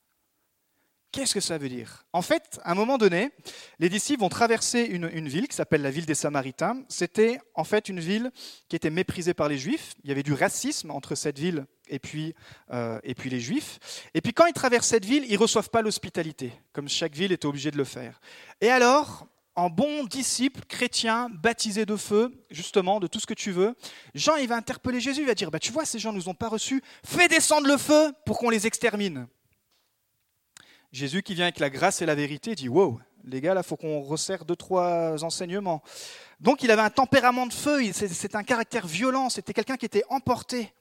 Qu'est-ce 1.11 1.33
que 1.33 1.39
ça 1.39 1.57
veut 1.57 1.69
dire? 1.69 2.05
En 2.13 2.21
fait, 2.21 2.59
à 2.63 2.71
un 2.71 2.75
moment 2.75 2.97
donné, 2.97 3.31
les 3.79 3.89
disciples 3.89 4.21
vont 4.21 4.29
traverser 4.29 4.83
une, 4.83 5.27
ville 5.27 5.47
qui 5.47 5.55
s'appelle 5.55 5.81
la 5.81 5.89
ville 5.89 6.05
des 6.05 6.15
Samaritains. 6.15 6.83
C'était 6.89 7.39
en 7.55 7.63
fait 7.63 7.89
une 7.89 7.99
ville 7.99 8.31
qui 8.69 8.75
était 8.75 8.89
méprisée 8.89 9.33
par 9.33 9.49
les 9.49 9.57
Juifs. 9.57 9.95
Il 10.03 10.09
y 10.09 10.11
avait 10.11 10.23
du 10.23 10.33
racisme 10.33 10.91
entre 10.91 11.15
cette 11.15 11.39
ville 11.39 11.65
et 11.87 11.99
puis, 11.99 12.35
euh, 12.71 12.99
et 13.03 13.15
puis 13.15 13.29
les 13.29 13.39
Juifs. 13.39 13.79
Et 14.13 14.21
puis 14.21 14.33
quand 14.33 14.45
ils 14.45 14.53
traversent 14.53 14.89
cette 14.89 15.05
ville, 15.05 15.25
ils 15.27 15.33
ne 15.33 15.37
reçoivent 15.39 15.69
pas 15.69 15.81
l'hospitalité, 15.81 16.53
comme 16.71 16.87
chaque 16.87 17.15
ville 17.15 17.31
était 17.31 17.47
obligée 17.47 17.71
de 17.71 17.77
le 17.77 17.85
faire. 17.85 18.19
Et 18.61 18.69
alors, 18.69 19.27
en 19.57 19.71
bon 19.71 20.03
disciple 20.05 20.61
chrétien, 20.67 21.29
baptisé 21.29 21.87
de 21.87 21.95
feu, 21.95 22.31
justement, 22.51 22.99
de 22.99 23.07
tout 23.07 23.19
ce 23.19 23.25
que 23.25 23.33
tu 23.33 23.51
veux, 23.51 23.75
Jean, 24.13 24.35
il 24.35 24.47
va 24.47 24.55
interpeller 24.55 24.99
Jésus, 24.99 25.21
il 25.21 25.27
va 25.27 25.33
dire, 25.33 25.49
bah, 25.49 25.57
tu 25.57 25.71
vois, 25.71 25.83
ces 25.83 25.97
gens 25.97 26.13
ne 26.13 26.17
nous 26.17 26.29
ont 26.29 26.35
pas 26.35 26.47
reçus, 26.47 26.83
fais 27.03 27.27
descendre 27.27 27.67
le 27.67 27.75
feu 27.75 28.13
pour 28.23 28.37
qu'on 28.37 28.51
les 28.51 28.67
extermine. 28.67 29.27
Jésus 30.91 31.23
qui 31.23 31.33
vient 31.33 31.45
avec 31.45 31.57
la 31.57 31.71
grâce 31.71 32.03
et 32.03 32.05
la 32.05 32.13
vérité 32.13 32.53
dit, 32.53 32.69
wow, 32.69 32.99
les 33.23 33.41
gars, 33.41 33.55
là, 33.55 33.63
faut 33.63 33.75
qu'on 33.75 33.99
resserre 33.99 34.45
deux, 34.45 34.55
trois 34.55 35.23
enseignements. 35.23 35.81
Donc 36.39 36.61
il 36.61 36.69
avait 36.69 36.83
un 36.83 36.91
tempérament 36.91 37.47
de 37.47 37.53
feu, 37.53 37.81
c'est 37.93 38.35
un 38.35 38.43
caractère 38.43 38.85
violent, 38.85 39.31
c'était 39.31 39.53
quelqu'un 39.53 39.75
qui 39.75 39.87
était 39.87 40.03
emporté. 40.09 40.71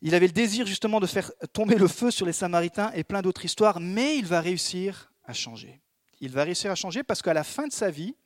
Il 0.00 0.14
avait 0.14 0.26
le 0.26 0.32
désir 0.32 0.66
justement 0.66 1.00
de 1.00 1.06
faire 1.06 1.30
tomber 1.52 1.76
le 1.76 1.86
feu 1.86 2.10
sur 2.10 2.24
les 2.24 2.32
Samaritains 2.32 2.92
et 2.94 3.04
plein 3.04 3.20
d'autres 3.20 3.44
histoires, 3.44 3.78
mais 3.78 4.16
il 4.16 4.24
va 4.24 4.40
réussir 4.40 5.12
à 5.26 5.34
changer 5.34 5.83
il 6.24 6.30
va 6.30 6.44
réussir 6.44 6.70
à 6.70 6.74
changer 6.74 7.02
parce 7.02 7.20
qu'à 7.20 7.34
la 7.34 7.44
fin 7.44 7.66
de 7.66 7.72
sa 7.72 7.90
vie, 7.90 8.16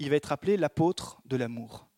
il 0.00 0.10
va 0.10 0.16
être 0.16 0.32
appelé 0.32 0.56
l'apôtre 0.56 1.20
de 1.24 1.36
l'amour. 1.36 1.88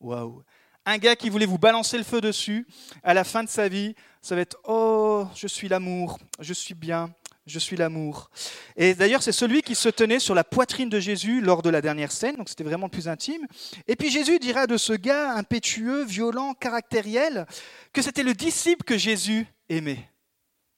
Waouh 0.00 0.42
Un 0.84 0.98
gars 0.98 1.14
qui 1.14 1.28
voulait 1.28 1.46
vous 1.46 1.58
balancer 1.58 1.98
le 1.98 2.04
feu 2.04 2.20
dessus, 2.20 2.66
à 3.04 3.14
la 3.14 3.22
fin 3.22 3.44
de 3.44 3.48
sa 3.48 3.68
vie, 3.68 3.94
ça 4.22 4.34
va 4.34 4.40
être 4.40 4.58
Oh, 4.64 5.26
je 5.36 5.46
suis 5.46 5.68
l'amour, 5.68 6.18
je 6.40 6.52
suis 6.52 6.74
bien, 6.74 7.14
je 7.46 7.60
suis 7.60 7.76
l'amour. 7.76 8.28
Et 8.76 8.94
d'ailleurs, 8.94 9.22
c'est 9.22 9.30
celui 9.30 9.62
qui 9.62 9.76
se 9.76 9.88
tenait 9.88 10.18
sur 10.18 10.34
la 10.34 10.42
poitrine 10.42 10.88
de 10.88 10.98
Jésus 10.98 11.40
lors 11.40 11.62
de 11.62 11.70
la 11.70 11.80
dernière 11.80 12.10
scène, 12.10 12.34
donc 12.34 12.48
c'était 12.48 12.64
vraiment 12.64 12.88
plus 12.88 13.06
intime. 13.06 13.46
Et 13.86 13.94
puis 13.94 14.10
Jésus 14.10 14.40
dira 14.40 14.66
de 14.66 14.76
ce 14.76 14.92
gars 14.92 15.32
impétueux, 15.34 16.04
violent, 16.04 16.54
caractériel, 16.54 17.46
que 17.92 18.02
c'était 18.02 18.24
le 18.24 18.34
disciple 18.34 18.82
que 18.82 18.98
Jésus 18.98 19.46
aimait. 19.68 20.10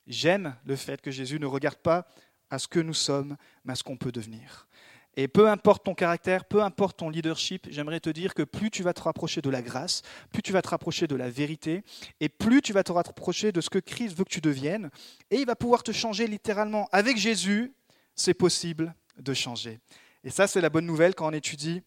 J'aime 0.07 0.57
le 0.67 0.77
fait 0.77 1.01
que 1.01 1.11
Jésus 1.11 1.41
ne 1.41 1.47
regarde 1.47 1.79
pas 1.79 2.07
à 2.51 2.59
ce 2.59 2.69
que 2.69 2.81
nous 2.81 2.95
sommes, 2.95 3.37
mais 3.65 3.73
à 3.73 3.77
ce 3.77 3.83
qu'on 3.83 3.97
peut 3.97 4.13
devenir. 4.13 4.69
Et 5.17 5.27
peu 5.27 5.49
importe 5.49 5.85
ton 5.85 5.95
caractère, 5.95 6.45
peu 6.45 6.63
importe 6.63 6.99
ton 6.99 7.11
leadership, 7.11 7.67
j'aimerais 7.71 8.01
te 8.01 8.11
dire 8.11 8.33
que 8.33 8.43
plus 8.43 8.71
tu 8.71 8.83
vas 8.83 8.93
te 8.93 9.03
rapprocher 9.03 9.43
de 9.43 9.51
la 9.51 9.61
grâce, 9.61 10.03
plus 10.33 10.43
tu 10.43 10.53
vas 10.53 10.63
te 10.63 10.69
rapprocher 10.69 11.07
de 11.07 11.17
la 11.17 11.29
vérité, 11.29 11.83
et 12.21 12.29
plus 12.29 12.63
tu 12.63 12.73
vas 12.73 12.85
te 12.85 12.93
rapprocher 12.93 13.51
de 13.51 13.61
ce 13.61 13.71
que 13.71 13.81
Christ 13.81 14.17
veut 14.17 14.25
que 14.25 14.31
tu 14.31 14.41
deviennes, 14.41 14.91
et 15.31 15.37
il 15.37 15.47
va 15.47 15.57
pouvoir 15.57 15.83
te 15.83 15.91
changer 15.91 16.27
littéralement. 16.27 16.89
Avec 16.93 17.17
Jésus, 17.17 17.73
c'est 18.15 18.35
possible 18.35 18.95
de 19.19 19.35
changer. 19.35 19.81
Et 20.23 20.31
ça, 20.31 20.47
c'est 20.47 20.61
la 20.61 20.71
bonne 20.71 20.87
nouvelle 20.87 21.15
quand 21.15 21.29
on 21.29 21.33
étudie 21.33 21.83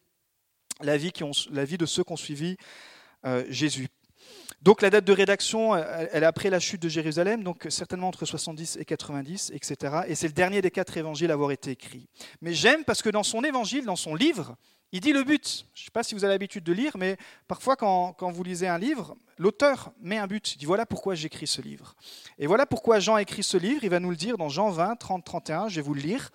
la 0.81 0.97
vie, 0.97 1.11
qui 1.11 1.23
ont, 1.23 1.31
la 1.51 1.65
vie 1.65 1.77
de 1.77 1.85
ceux 1.85 2.03
qui 2.03 2.11
ont 2.11 2.17
suivi 2.17 2.57
euh, 3.25 3.45
Jésus. 3.49 3.87
Donc 4.63 4.81
la 4.81 4.89
date 4.89 5.03
de 5.03 5.11
rédaction, 5.11 5.75
elle 5.75 6.23
est 6.23 6.25
après 6.25 6.49
la 6.49 6.61
chute 6.61 6.81
de 6.81 6.87
Jérusalem, 6.87 7.43
donc 7.43 7.67
certainement 7.67 8.07
entre 8.07 8.25
70 8.25 8.77
et 8.77 8.85
90, 8.85 9.51
etc. 9.53 10.03
Et 10.07 10.15
c'est 10.15 10.27
le 10.27 10.33
dernier 10.33 10.61
des 10.61 10.71
quatre 10.71 10.95
évangiles 10.95 11.31
à 11.31 11.33
avoir 11.33 11.51
été 11.51 11.71
écrit. 11.71 12.07
Mais 12.41 12.53
j'aime 12.53 12.85
parce 12.85 13.01
que 13.01 13.09
dans 13.09 13.23
son 13.23 13.43
évangile, 13.43 13.83
dans 13.83 13.97
son 13.97 14.15
livre, 14.15 14.55
il 14.93 15.01
dit 15.01 15.11
le 15.11 15.25
but. 15.25 15.65
Je 15.73 15.81
ne 15.81 15.85
sais 15.85 15.91
pas 15.91 16.01
si 16.01 16.15
vous 16.15 16.23
avez 16.23 16.33
l'habitude 16.35 16.63
de 16.63 16.71
lire, 16.71 16.93
mais 16.95 17.17
parfois 17.45 17.75
quand, 17.75 18.15
vous 18.21 18.43
lisez 18.43 18.69
un 18.69 18.77
livre, 18.77 19.17
l'auteur 19.37 19.91
met 19.99 20.17
un 20.17 20.27
but. 20.27 20.53
Il 20.53 20.59
dit 20.59 20.65
voilà 20.65 20.85
pourquoi 20.85 21.13
j'écris 21.13 21.47
ce 21.47 21.61
livre. 21.61 21.93
Et 22.39 22.47
voilà 22.47 22.65
pourquoi 22.65 23.01
Jean 23.01 23.17
écrit 23.17 23.43
ce 23.43 23.57
livre. 23.57 23.83
Il 23.83 23.89
va 23.89 23.99
nous 23.99 24.11
le 24.11 24.15
dire 24.15 24.37
dans 24.37 24.47
Jean 24.47 24.69
20, 24.69 24.95
30, 24.95 25.25
31. 25.25 25.67
Je 25.67 25.75
vais 25.75 25.81
vous 25.81 25.93
le 25.93 26.01
lire. 26.01 26.29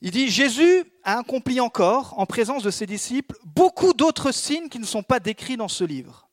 Il 0.00 0.12
dit 0.12 0.30
Jésus 0.30 0.84
a 1.04 1.18
accompli 1.18 1.60
encore, 1.60 2.18
en 2.18 2.24
présence 2.24 2.62
de 2.62 2.70
ses 2.70 2.86
disciples, 2.86 3.36
beaucoup 3.44 3.92
d'autres 3.92 4.32
signes 4.32 4.70
qui 4.70 4.78
ne 4.78 4.86
sont 4.86 5.02
pas 5.02 5.20
décrits 5.20 5.58
dans 5.58 5.68
ce 5.68 5.84
livre. 5.84 6.27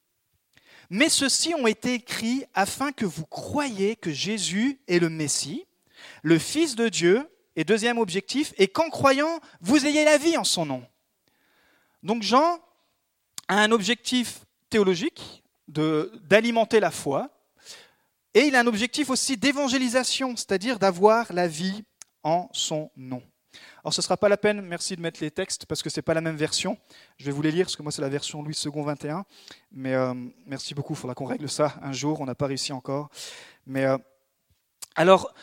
Mais 0.89 1.09
ceux-ci 1.09 1.53
ont 1.55 1.67
été 1.67 1.95
écrits 1.95 2.45
afin 2.53 2.91
que 2.91 3.05
vous 3.05 3.25
croyiez 3.25 3.95
que 3.95 4.11
Jésus 4.11 4.79
est 4.87 4.99
le 4.99 5.09
Messie, 5.09 5.65
le 6.23 6.37
Fils 6.39 6.75
de 6.75 6.89
Dieu, 6.89 7.29
et 7.55 7.63
deuxième 7.63 7.97
objectif, 7.97 8.53
et 8.57 8.67
qu'en 8.67 8.89
croyant, 8.89 9.39
vous 9.61 9.85
ayez 9.85 10.03
la 10.03 10.17
vie 10.17 10.37
en 10.37 10.43
son 10.43 10.65
nom. 10.65 10.85
Donc 12.03 12.21
Jean 12.21 12.59
a 13.47 13.61
un 13.61 13.71
objectif 13.71 14.41
théologique 14.69 15.43
d'alimenter 15.67 16.79
la 16.79 16.91
foi, 16.91 17.29
et 18.33 18.41
il 18.41 18.55
a 18.55 18.59
un 18.59 18.67
objectif 18.67 19.09
aussi 19.09 19.37
d'évangélisation, 19.37 20.35
c'est-à-dire 20.35 20.77
d'avoir 20.77 21.31
la 21.31 21.47
vie 21.47 21.83
en 22.23 22.49
son 22.51 22.91
nom. 22.97 23.23
Alors 23.85 23.93
ce 23.93 24.01
ne 24.01 24.05
sera 24.05 24.17
pas 24.17 24.29
la 24.29 24.37
peine, 24.37 24.61
merci 24.61 24.95
de 24.95 25.01
mettre 25.01 25.21
les 25.21 25.29
textes, 25.29 25.67
parce 25.67 25.83
que 25.83 25.91
ce 25.91 25.99
n'est 25.99 26.01
pas 26.01 26.15
la 26.15 26.21
même 26.21 26.37
version. 26.37 26.75
Je 27.17 27.25
vais 27.25 27.31
vous 27.31 27.43
les 27.43 27.51
lire, 27.51 27.67
parce 27.67 27.75
que 27.75 27.83
moi 27.83 27.91
c'est 27.91 28.01
la 28.01 28.09
version 28.09 28.41
Louis 28.41 28.59
II 28.65 28.71
21. 28.83 29.23
Mais 29.73 29.93
euh, 29.93 30.15
merci 30.47 30.73
beaucoup, 30.73 30.93
il 30.93 30.95
faudra 30.95 31.13
qu'on 31.13 31.27
règle 31.27 31.47
ça 31.47 31.75
un 31.83 31.91
jour, 31.91 32.19
on 32.19 32.25
n'a 32.25 32.33
pas 32.33 32.47
réussi 32.47 32.73
encore. 32.73 33.11
Mais 33.67 33.85
euh, 33.85 33.99
alors, 34.95 35.35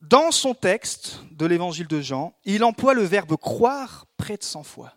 dans 0.00 0.30
son 0.30 0.54
texte 0.54 1.20
de 1.30 1.44
l'évangile 1.44 1.86
de 1.86 2.00
Jean, 2.00 2.34
il 2.46 2.64
emploie 2.64 2.94
le 2.94 3.02
verbe 3.02 3.36
croire 3.36 4.06
près 4.16 4.38
de 4.38 4.44
100 4.44 4.62
fois. 4.62 4.94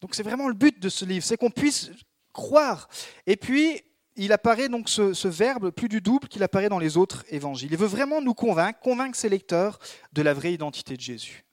Donc 0.00 0.14
c'est 0.14 0.22
vraiment 0.22 0.48
le 0.48 0.54
but 0.54 0.80
de 0.80 0.88
ce 0.88 1.04
livre, 1.04 1.26
c'est 1.26 1.36
qu'on 1.36 1.50
puisse 1.50 1.90
croire. 2.32 2.88
Et 3.26 3.36
puis, 3.36 3.82
il 4.16 4.32
apparaît 4.32 4.70
donc 4.70 4.88
ce, 4.88 5.12
ce, 5.12 5.28
verbe 5.28 5.70
plus 5.70 5.90
du 5.90 6.00
double 6.00 6.28
qu'il 6.28 6.42
apparaît 6.42 6.70
dans 6.70 6.78
les 6.78 6.96
autres 6.96 7.26
évangiles. 7.28 7.72
Il 7.72 7.78
veut 7.78 7.86
vraiment 7.86 8.22
nous 8.22 8.32
convaincre, 8.32 8.80
convaincre 8.80 9.18
ses 9.18 9.28
lecteurs 9.28 9.78
de 10.14 10.22
la 10.22 10.32
vraie 10.32 10.54
identité 10.54 10.96
de 10.96 11.02
Jésus. 11.02 11.44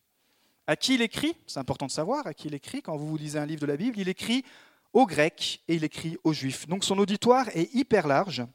À 0.69 0.75
qui 0.75 0.93
il 0.93 1.01
écrit 1.01 1.35
C'est 1.47 1.59
important 1.59 1.87
de 1.87 1.91
savoir 1.91 2.27
à 2.27 2.35
qui 2.35 2.47
il 2.47 2.53
écrit. 2.53 2.83
Quand 2.83 2.95
vous 2.95 3.17
lisez 3.17 3.39
un 3.39 3.45
livre 3.47 3.61
de 3.61 3.65
la 3.65 3.75
Bible, 3.75 3.97
il 3.97 4.07
écrit 4.07 4.45
aux 4.93 5.07
Grecs 5.07 5.63
et 5.67 5.73
il 5.73 5.83
écrit 5.83 6.15
aux 6.23 6.31
Juifs. 6.31 6.67
Donc 6.67 6.83
son 6.83 6.99
auditoire 6.99 7.47
est 7.55 7.73
hyper 7.73 8.05
large. 8.05 8.45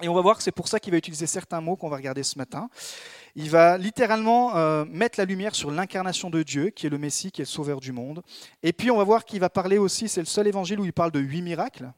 Et 0.00 0.08
on 0.08 0.14
va 0.14 0.20
voir 0.20 0.36
que 0.36 0.44
c'est 0.44 0.52
pour 0.52 0.68
ça 0.68 0.78
qu'il 0.78 0.92
va 0.92 0.98
utiliser 0.98 1.26
certains 1.26 1.60
mots 1.60 1.74
qu'on 1.74 1.88
va 1.88 1.96
regarder 1.96 2.22
ce 2.22 2.38
matin. 2.38 2.70
Il 3.34 3.50
va 3.50 3.76
littéralement 3.76 4.54
euh, 4.54 4.84
mettre 4.84 5.18
la 5.18 5.24
lumière 5.24 5.56
sur 5.56 5.72
l'incarnation 5.72 6.30
de 6.30 6.44
Dieu, 6.44 6.70
qui 6.70 6.86
est 6.86 6.90
le 6.90 6.98
Messie, 6.98 7.32
qui 7.32 7.40
est 7.40 7.44
le 7.44 7.50
Sauveur 7.50 7.80
du 7.80 7.90
monde. 7.90 8.22
Et 8.62 8.72
puis 8.72 8.92
on 8.92 8.96
va 8.96 9.02
voir 9.02 9.24
qu'il 9.24 9.40
va 9.40 9.50
parler 9.50 9.78
aussi, 9.78 10.08
c'est 10.08 10.20
le 10.20 10.26
seul 10.26 10.46
évangile 10.46 10.78
où 10.78 10.84
il 10.84 10.92
parle 10.92 11.10
de 11.10 11.18
huit 11.18 11.42
miracles. 11.42 11.90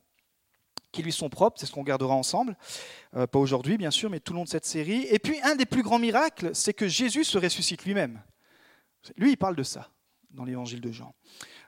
qui 0.90 1.02
lui 1.02 1.12
sont 1.12 1.28
propres, 1.28 1.60
c'est 1.60 1.66
ce 1.66 1.72
qu'on 1.72 1.82
gardera 1.82 2.14
ensemble, 2.14 2.56
euh, 3.14 3.26
pas 3.26 3.38
aujourd'hui 3.38 3.76
bien 3.76 3.90
sûr, 3.90 4.08
mais 4.08 4.20
tout 4.20 4.32
le 4.32 4.38
long 4.38 4.44
de 4.44 4.48
cette 4.48 4.64
série. 4.64 5.06
Et 5.10 5.18
puis 5.18 5.38
un 5.42 5.54
des 5.54 5.66
plus 5.66 5.82
grands 5.82 5.98
miracles, 5.98 6.52
c'est 6.54 6.72
que 6.72 6.88
Jésus 6.88 7.24
se 7.24 7.36
ressuscite 7.36 7.84
lui-même. 7.84 8.22
Lui, 9.16 9.32
il 9.32 9.36
parle 9.36 9.56
de 9.56 9.62
ça 9.62 9.90
dans 10.30 10.44
l'évangile 10.44 10.80
de 10.80 10.92
Jean. 10.92 11.14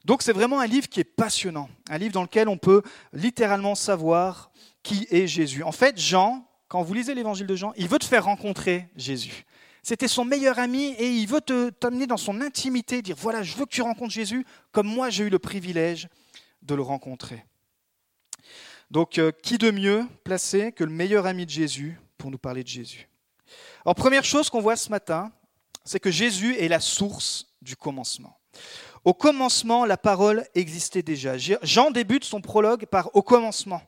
Donc 0.05 0.23
c'est 0.23 0.33
vraiment 0.33 0.61
un 0.61 0.67
livre 0.67 0.89
qui 0.89 1.01
est 1.01 1.05
passionnant, 1.05 1.69
un 1.89 1.99
livre 1.99 2.13
dans 2.13 2.23
lequel 2.23 2.49
on 2.49 2.59
peut 2.59 2.83
littéralement 3.13 3.75
savoir 3.75 4.51
qui 4.83 5.07
est 5.11 5.27
Jésus. 5.27 5.63
En 5.63 5.73
fait, 5.73 5.99
Jean, 5.99 6.47
quand 6.69 6.83
vous 6.83 6.95
lisez 6.95 7.15
l'évangile 7.15 7.47
de 7.47 7.57
Jean, 7.57 7.73
il 7.77 7.89
veut 7.89 7.99
te 7.99 8.05
faire 8.05 8.25
rencontrer 8.25 8.89
Jésus. 8.97 9.45
C'était 9.83 10.09
son 10.09 10.25
meilleur 10.25 10.59
ami 10.59 10.95
et 10.99 11.11
il 11.11 11.27
veut 11.27 11.41
t'amener 11.41 12.07
dans 12.07 12.19
son 12.19 12.41
intimité, 12.41 13.03
dire 13.03 13.17
voilà, 13.19 13.43
je 13.43 13.57
veux 13.57 13.65
que 13.65 13.71
tu 13.71 13.83
rencontres 13.83 14.13
Jésus 14.13 14.45
comme 14.73 14.87
moi 14.87 15.11
j'ai 15.11 15.25
eu 15.25 15.31
le 15.31 15.39
privilège 15.39 16.09
de 16.63 16.75
le 16.75 16.83
rencontrer. 16.83 17.45
Donc, 18.91 19.19
euh, 19.19 19.31
qui 19.31 19.57
de 19.57 19.71
mieux 19.71 20.05
placé 20.25 20.73
que 20.73 20.83
le 20.83 20.91
meilleur 20.91 21.27
ami 21.27 21.47
de 21.47 21.51
Jésus 21.51 21.99
pour 22.19 22.31
nous 22.31 22.39
parler 22.39 22.65
de 22.65 22.69
Jésus? 22.69 23.09
Alors, 23.85 23.95
première 23.95 24.25
chose 24.25 24.51
qu'on 24.51 24.61
voit 24.61 24.77
ce 24.77 24.91
matin, 24.91 25.33
c'est 25.85 26.01
que 26.01 26.11
Jésus 26.11 26.57
est 26.59 26.69
la 26.69 26.81
source 26.81 27.47
du 27.63 27.77
commencement. 27.77 28.39
Au 29.05 29.15
commencement, 29.15 29.87
la 29.87 29.97
parole 29.97 30.45
existait 30.55 31.03
déjà. 31.03 31.37
Jean 31.39 31.91
débute 31.91 32.25
son 32.25 32.41
prologue 32.41 32.87
par 32.87 33.15
au 33.15 33.23
commencement. 33.23 33.83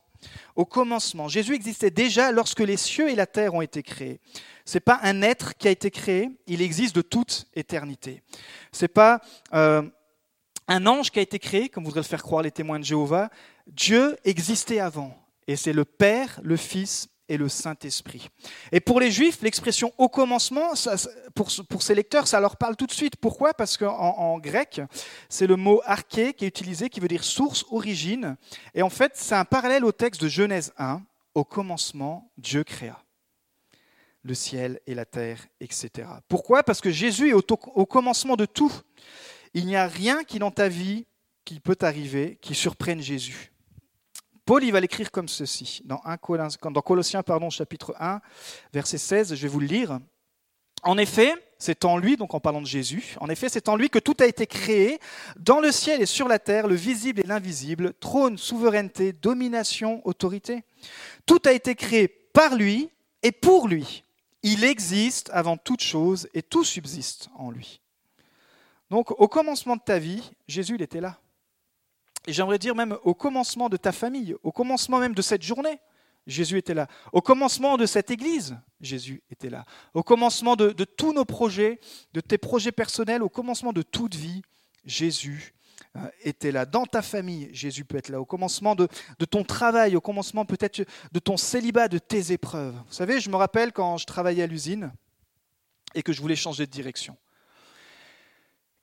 Au 0.55 0.65
commencement, 0.65 1.27
Jésus 1.27 1.53
existait 1.53 1.91
déjà 1.91 2.31
lorsque 2.31 2.61
les 2.61 2.77
cieux 2.77 3.09
et 3.09 3.15
la 3.15 3.25
terre 3.25 3.53
ont 3.53 3.61
été 3.61 3.83
créés. 3.83 4.21
Ce 4.65 4.75
n'est 4.75 4.81
pas 4.81 4.99
un 5.03 5.21
être 5.21 5.55
qui 5.57 5.67
a 5.67 5.71
été 5.71 5.91
créé, 5.91 6.29
il 6.47 6.61
existe 6.61 6.95
de 6.95 7.01
toute 7.01 7.47
éternité. 7.53 8.21
Ce 8.71 8.85
n'est 8.85 8.89
pas 8.89 9.19
euh, 9.53 9.81
un 10.67 10.85
ange 10.87 11.11
qui 11.11 11.19
a 11.19 11.21
été 11.21 11.39
créé, 11.39 11.69
comme 11.69 11.83
voudraient 11.83 11.99
le 11.99 12.05
faire 12.05 12.23
croire 12.23 12.43
les 12.43 12.51
témoins 12.51 12.79
de 12.79 12.85
Jéhovah. 12.85 13.29
Dieu 13.67 14.17
existait 14.23 14.79
avant. 14.79 15.17
Et 15.47 15.55
c'est 15.57 15.73
le 15.73 15.83
Père, 15.83 16.39
le 16.43 16.55
Fils 16.55 17.09
et 17.33 17.37
le 17.37 17.49
Saint-Esprit. 17.49 18.29
Et 18.71 18.79
pour 18.79 18.99
les 18.99 19.11
Juifs, 19.11 19.41
l'expression 19.41 19.91
au 19.97 20.07
commencement, 20.07 20.73
pour, 21.33 21.49
pour, 21.67 21.81
ces 21.81 21.95
lecteurs, 21.95 22.27
ça 22.27 22.39
leur 22.39 22.57
parle 22.57 22.75
tout 22.75 22.85
de 22.85 22.91
suite. 22.91 23.15
Pourquoi? 23.15 23.55
Parce 23.55 23.75
qu'en 23.75 23.89
en 23.89 24.37
grec, 24.37 24.81
c'est 25.29 25.47
le 25.47 25.55
mot 25.55 25.81
arché 25.83 26.33
qui 26.33 26.45
est 26.45 26.47
utilisé, 26.47 26.89
qui 26.89 26.99
veut 26.99 27.07
dire 27.07 27.23
source, 27.23 27.65
origine. 27.71 28.37
Et 28.75 28.83
en 28.83 28.91
fait, 28.91 29.13
c'est 29.15 29.33
un 29.33 29.45
parallèle 29.45 29.83
au 29.83 29.91
texte 29.91 30.21
de 30.21 30.27
Genèse 30.27 30.73
1. 30.77 31.01
Au 31.33 31.43
commencement, 31.43 32.29
Dieu 32.37 32.63
créa 32.63 33.03
le 34.21 34.35
ciel 34.35 34.79
et 34.85 34.93
la 34.93 35.05
terre, 35.05 35.39
etc. 35.59 36.07
Pourquoi? 36.27 36.61
Parce 36.61 36.81
que 36.81 36.91
Jésus 36.91 37.29
est 37.29 37.33
au, 37.33 37.43
au 37.73 37.85
commencement 37.87 38.35
de 38.35 38.45
tout. 38.45 38.71
Il 39.55 39.65
n'y 39.65 39.75
a 39.75 39.87
rien 39.87 40.23
qui 40.23 40.37
dans 40.37 40.51
ta 40.51 40.69
vie 40.69 41.07
qui 41.45 41.59
peut 41.59 41.77
arriver 41.81 42.37
qui 42.41 42.53
surprenne 42.53 43.01
Jésus. 43.01 43.52
Paul, 44.45 44.63
il 44.63 44.71
va 44.71 44.81
l'écrire 44.81 45.09
comme 45.11 45.29
ceci, 45.29 45.81
dans, 45.85 46.01
Colossiens 46.17 47.23
pardon, 47.23 47.49
chapitre 47.49 47.95
1, 47.99 48.19
verset 48.73 48.97
16, 48.97 49.35
je 49.35 49.41
vais 49.41 49.47
vous 49.47 49.61
le 49.61 49.67
lire. 49.67 49.99
En 50.83 50.97
effet, 50.97 51.33
c'est 51.57 51.85
en 51.85 51.97
lui, 51.97 52.17
donc 52.17 52.33
en 52.33 52.41
parlant 52.41 52.61
de 52.61 52.67
Jésus, 52.67 53.15
en 53.21 53.29
effet, 53.29 53.47
c'est 53.47 53.69
en 53.69 53.77
lui 53.77 53.89
que 53.89 53.99
tout 53.99 54.17
a 54.19 54.25
été 54.25 54.45
créé, 54.45 54.99
dans 55.39 55.61
le 55.61 55.71
ciel 55.71 56.01
et 56.01 56.05
sur 56.05 56.27
la 56.27 56.39
terre, 56.39 56.67
le 56.67 56.75
visible 56.75 57.21
et 57.21 57.23
l'invisible, 57.23 57.93
trône, 58.01 58.37
souveraineté, 58.37 59.13
domination, 59.13 60.05
autorité. 60.05 60.65
Tout 61.25 61.41
a 61.45 61.53
été 61.53 61.75
créé 61.75 62.09
par 62.09 62.55
lui 62.55 62.89
et 63.21 63.31
pour 63.31 63.69
lui. 63.69 64.03
Il 64.41 64.65
existe 64.65 65.29
avant 65.31 65.55
toute 65.55 65.81
chose 65.81 66.27
et 66.33 66.43
tout 66.43 66.65
subsiste 66.65 67.29
en 67.37 67.49
lui. 67.49 67.79
Donc 68.89 69.11
au 69.11 69.29
commencement 69.29 69.77
de 69.77 69.81
ta 69.81 69.99
vie, 69.99 70.31
Jésus, 70.49 70.75
il 70.75 70.81
était 70.81 70.99
là. 70.99 71.17
Et 72.27 72.33
j'aimerais 72.33 72.59
dire 72.59 72.75
même 72.75 72.97
au 73.03 73.13
commencement 73.13 73.69
de 73.69 73.77
ta 73.77 73.91
famille, 73.91 74.35
au 74.43 74.51
commencement 74.51 74.99
même 74.99 75.13
de 75.13 75.21
cette 75.21 75.43
journée, 75.43 75.79
Jésus 76.25 76.57
était 76.57 76.73
là. 76.73 76.87
Au 77.11 77.21
commencement 77.21 77.77
de 77.77 77.85
cette 77.85 78.09
église, 78.09 78.57
Jésus 78.79 79.21
était 79.29 79.49
là. 79.49 79.65
Au 79.93 80.03
commencement 80.03 80.55
de, 80.55 80.71
tous 80.83 81.13
nos 81.13 81.25
projets, 81.25 81.79
de 82.13 82.21
tes 82.21 82.37
projets 82.37 82.71
personnels, 82.71 83.23
au 83.23 83.29
commencement 83.29 83.73
de 83.73 83.81
toute 83.81 84.15
vie, 84.15 84.41
Jésus 84.85 85.53
euh, 85.97 86.07
était 86.21 86.51
là. 86.51 86.65
Dans 86.65 86.85
ta 86.85 87.01
famille, 87.01 87.49
Jésus 87.51 87.83
peut 87.83 87.97
être 87.97 88.09
là. 88.09 88.21
Au 88.21 88.25
commencement 88.25 88.73
de, 88.75 88.87
ton 89.29 89.43
travail, 89.43 89.95
au 89.97 90.01
commencement 90.01 90.45
peut-être 90.45 90.85
de 91.11 91.19
ton 91.19 91.35
célibat, 91.35 91.89
de 91.89 91.97
tes 91.97 92.31
épreuves. 92.31 92.73
Vous 92.73 92.93
savez, 92.93 93.19
je 93.19 93.29
me 93.29 93.35
rappelle 93.35 93.73
quand 93.73 93.97
je 93.97 94.05
travaillais 94.05 94.43
à 94.43 94.47
l'usine 94.47 94.93
et 95.93 96.03
que 96.03 96.13
je 96.13 96.21
voulais 96.21 96.37
changer 96.37 96.65
de 96.65 96.71
direction. 96.71 97.17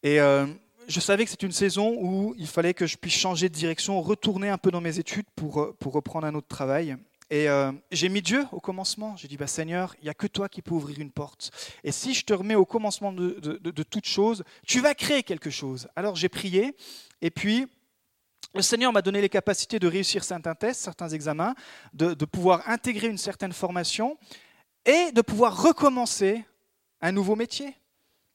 Et 0.03 0.21
euh, 0.21 0.47
je 0.91 0.99
savais 0.99 1.25
que 1.25 1.31
c'était 1.31 1.47
une 1.47 1.53
saison 1.53 1.95
où 1.99 2.35
il 2.37 2.49
fallait 2.49 2.75
que 2.75 2.87
je 2.87 2.97
puisse 2.97 3.15
changer 3.15 3.49
de 3.49 3.55
direction, 3.55 4.01
retourner 4.03 4.49
un 4.49 4.59
peu 4.59 4.73
dans 4.73 4.81
mes 4.81 4.99
études 4.99 5.27
pour, 5.37 5.61
euh, 5.61 5.77
pour 5.79 5.93
reprendre 5.93 6.27
un 6.27 6.35
autre 6.35 6.49
travail. 6.49 6.97
Et 7.31 7.49
euh, 7.49 7.71
j'ai 7.93 8.09
mis 8.09 8.23
Dieu 8.23 8.45
au 8.51 8.59
commencement. 8.59 9.17
J'ai 9.17 9.29
dit, 9.29 9.37
bah, 9.37 9.47
Seigneur, 9.47 9.95
il 10.01 10.05
n'y 10.05 10.11
a 10.11 10.15
que 10.15 10.27
toi 10.27 10.49
qui 10.49 10.63
peux 10.63 10.75
ouvrir 10.75 10.99
une 10.99 11.13
porte. 11.13 11.53
Et 11.85 11.93
si 11.93 12.13
je 12.13 12.25
te 12.25 12.33
remets 12.33 12.57
au 12.57 12.65
commencement 12.65 13.13
de, 13.13 13.39
de, 13.39 13.83
toute 13.85 14.07
chose, 14.07 14.43
tu 14.67 14.81
vas 14.81 14.95
créer 14.95 15.23
quelque 15.23 15.49
chose. 15.49 15.87
Alors 15.95 16.17
j'ai 16.17 16.29
prié, 16.29 16.75
et 17.23 17.31
puis 17.31 17.67
le 18.53 18.63
Seigneur 18.63 18.93
m'a 18.93 19.01
donné 19.01 19.21
les 19.21 19.29
capacités 19.29 19.79
de 19.79 19.87
réussir 19.87 20.25
certains 20.25 20.57
tests, 20.57 20.81
certains 20.81 21.11
examens, 21.11 21.55
de, 21.95 22.15
de 22.15 22.25
pouvoir 22.25 22.69
intégrer 22.69 23.07
une 23.07 23.19
certaine 23.19 23.53
formation 23.53 24.19
et 24.85 25.13
de 25.13 25.23
pouvoir 25.23 25.63
recommencer 25.63 26.45
un 27.01 27.13
nouveau 27.13 27.37
métier. 27.37 27.77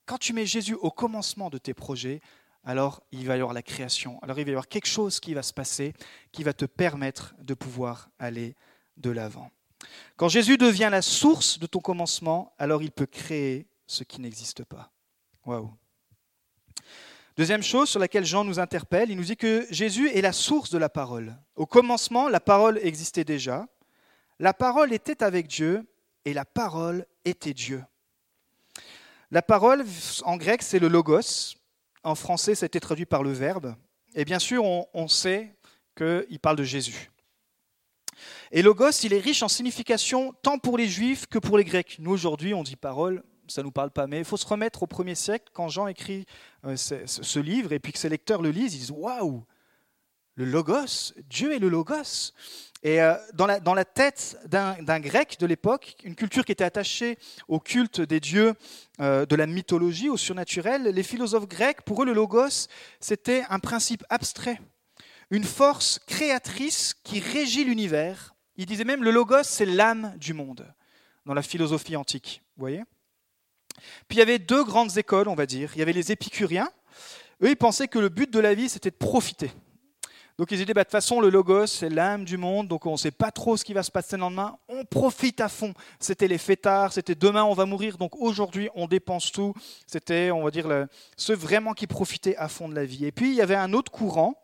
Quand 0.06 0.18
tu 0.18 0.32
mets 0.32 0.46
Jésus 0.46 0.76
au 0.76 0.90
commencement 0.90 1.50
de 1.50 1.58
tes 1.58 1.74
projets, 1.74 2.22
alors 2.66 3.02
il 3.12 3.26
va 3.28 3.38
y 3.38 3.40
avoir 3.40 3.54
la 3.54 3.62
création. 3.62 4.20
Alors 4.22 4.40
il 4.40 4.44
va 4.44 4.50
y 4.50 4.54
avoir 4.54 4.68
quelque 4.68 4.88
chose 4.88 5.20
qui 5.20 5.34
va 5.34 5.44
se 5.44 5.54
passer 5.54 5.94
qui 6.32 6.44
va 6.44 6.54
te 6.54 6.66
permettre 6.66 7.36
de 7.40 7.54
pouvoir 7.54 8.10
aller 8.20 8.56
de 8.98 9.12
l'avant. 9.12 9.52
Quand 10.18 10.30
Jésus 10.30 10.58
devient 10.58 10.90
la 10.92 11.02
source 11.02 11.60
de 11.60 11.68
ton 11.68 11.80
commencement, 11.80 12.54
alors 12.58 12.82
il 12.82 12.92
peut 12.92 13.06
créer 13.06 13.68
ce 13.88 14.04
qui 14.04 14.20
n'existe 14.20 14.64
pas. 14.64 14.92
Waouh. 15.46 15.72
Deuxième 17.38 17.62
chose 17.62 17.90
sur 17.90 18.00
laquelle 18.00 18.26
Jean 18.26 18.46
nous 18.46 18.60
interpelle, 18.60 19.12
il 19.12 19.18
nous 19.18 19.26
dit 19.26 19.36
que 19.36 19.68
Jésus 19.70 20.10
est 20.10 20.22
la 20.22 20.32
source 20.32 20.70
de 20.70 20.78
la 20.78 20.90
parole. 20.90 21.38
Au 21.56 21.66
commencement, 21.66 22.30
la 22.30 22.40
parole 22.40 22.80
existait 22.82 23.26
déjà. 23.26 23.68
La 24.40 24.54
parole 24.54 24.94
était 24.94 25.22
avec 25.22 25.48
Dieu 25.48 25.86
et 26.24 26.34
la 26.34 26.46
parole 26.46 27.06
était 27.26 27.54
Dieu. 27.54 27.84
La 29.32 29.42
parole, 29.42 29.84
en 30.24 30.38
grec, 30.38 30.62
c'est 30.62 30.80
le 30.80 30.88
logos. 30.88 31.58
En 32.06 32.14
français, 32.14 32.54
c'était 32.54 32.80
traduit 32.80 33.08
par 33.08 33.24
le 33.24 33.32
verbe. 33.32 33.76
Et 34.14 34.26
bien 34.26 34.38
sûr, 34.38 34.64
on, 34.64 35.08
sait 35.08 35.56
qu'il 35.98 36.40
parle 36.40 36.56
de 36.56 36.64
Jésus. 36.64 37.10
Et 38.52 38.62
logos, 38.62 38.92
il 39.02 39.12
est 39.12 39.20
riche 39.20 39.42
en 39.42 39.48
signification 39.48 40.32
tant 40.44 40.60
pour 40.60 40.78
les 40.78 40.88
juifs 40.88 41.26
que 41.26 41.40
pour 41.40 41.58
les 41.58 41.64
grecs. 41.64 41.98
Nous, 41.98 42.12
aujourd'hui, 42.12 42.54
on 42.54 42.62
dit 42.62 42.76
parole, 42.76 43.24
ça 43.48 43.62
ne 43.62 43.66
nous 43.66 43.72
parle 43.72 43.90
pas, 43.90 44.06
mais 44.06 44.20
il 44.20 44.24
faut 44.24 44.38
se 44.38 44.46
remettre 44.46 44.84
au 44.84 44.88
premier 44.88 45.16
siècle, 45.16 45.46
quand 45.52 45.68
Jean 45.68 45.88
écrit 45.88 46.28
euh, 46.64 46.78
ce, 46.78 47.40
livre, 47.40 47.74
et 47.74 47.80
puis 47.80 47.92
que 47.92 47.98
ses 47.98 48.10
lecteurs 48.10 48.44
le 48.44 48.52
lisent, 48.52 48.76
ils 48.76 48.80
disent 48.80 48.92
Waouh 48.92 49.44
Le 50.36 50.46
logos, 50.46 51.14
Dieu 51.30 51.54
est 51.54 51.60
le 51.60 51.70
logos. 51.70 52.34
Et 52.84 53.02
euh, 53.02 53.16
dans 53.34 53.48
la, 53.48 53.86
tête 53.86 54.38
d'un 54.46 55.00
grec 55.00 55.38
de 55.40 55.48
l'époque, 55.48 55.96
une 56.04 56.14
culture 56.14 56.46
qui 56.46 56.52
était 56.52 56.64
attachée 56.64 57.18
au 57.48 57.60
culte 57.60 58.00
des 58.00 58.20
dieux 58.20 58.54
euh, 59.00 59.26
de 59.26 59.36
la 59.36 59.48
mythologie, 59.48 60.08
au 60.08 60.18
surnaturel, 60.18 60.84
les 60.84 61.02
philosophes 61.02 61.48
grecs, 61.48 61.82
pour 61.82 62.04
eux, 62.04 62.06
le 62.06 62.14
logos, 62.14 62.68
c'était 63.00 63.44
un 63.50 63.58
principe 63.58 64.04
abstrait, 64.10 64.62
une 65.32 65.46
force 65.46 66.00
créatrice 66.06 66.94
qui 67.04 67.20
régit 67.20 67.64
l'univers. 67.64 68.36
Ils 68.56 68.68
disaient 68.68 68.84
même 68.84 69.04
le 69.04 69.10
logos, 69.10 69.44
c'est 69.44 69.66
l'âme 69.66 70.14
du 70.18 70.36
monde, 70.36 70.72
dans 71.26 71.34
la 71.34 71.42
philosophie 71.42 71.96
antique. 71.96 72.44
Voyez 72.56 72.84
Puis 74.08 74.18
il 74.18 74.20
y 74.20 74.22
avait 74.22 74.38
deux 74.38 74.64
grandes 74.64 74.96
écoles, 74.98 75.28
on 75.28 75.36
va 75.36 75.48
dire. 75.48 75.72
Il 75.76 75.80
y 75.80 75.82
avait 75.82 75.92
les 75.92 76.12
épicuriens. 76.12 76.70
Eux, 77.42 77.50
ils 77.50 77.58
pensaient 77.58 77.88
que 77.88 78.00
le 78.00 78.10
but 78.10 78.32
de 78.32 78.40
la 78.40 78.54
vie, 78.54 78.70
c'était 78.70 78.92
de 78.92 78.96
profiter. 78.96 79.52
Donc 80.38 80.52
ils 80.52 80.58
disaient, 80.58 80.74
bah, 80.74 80.82
de 80.82 80.86
toute 80.86 80.92
façon, 80.92 81.22
le 81.22 81.30
logos, 81.30 81.68
c'est 81.68 81.90
l'âme 81.90 82.26
du 82.26 82.38
monde, 82.38 82.68
donc 82.68 82.86
on 82.86 82.94
ne 82.94 82.98
sait 82.98 83.12
pas 83.12 83.32
trop 83.32 83.56
ce 83.56 83.64
qui 83.64 83.74
va 83.74 83.84
se 83.84 83.92
passer 83.92 84.18
le 84.18 84.22
lendemain, 84.22 84.58
on 84.68 84.84
profite 84.84 85.40
à 85.40 85.48
fond. 85.48 85.74
C'était 86.00 86.28
les 86.28 86.38
fêtards, 86.38 86.92
c'était 86.92 87.16
demain 87.16 87.44
on 87.46 87.54
va 87.54 87.66
mourir, 87.66 87.98
donc 87.98 88.16
aujourd'hui 88.18 88.70
on 88.76 88.88
dépense 88.88 89.32
tout. 89.32 89.54
C'était, 89.88 90.32
on 90.32 90.44
va 90.44 90.52
dire, 90.52 90.88
ceux 91.16 91.36
vraiment 91.36 91.74
qui 91.74 91.88
profitaient 91.88 92.36
à 92.36 92.50
fond 92.50 92.68
de 92.68 92.76
la 92.76 92.86
vie. 92.86 93.06
Et 93.06 93.12
puis 93.12 93.30
il 93.30 93.36
y 93.36 93.42
avait 93.42 93.56
un 93.56 93.72
autre 93.72 93.92
courant, 93.92 94.36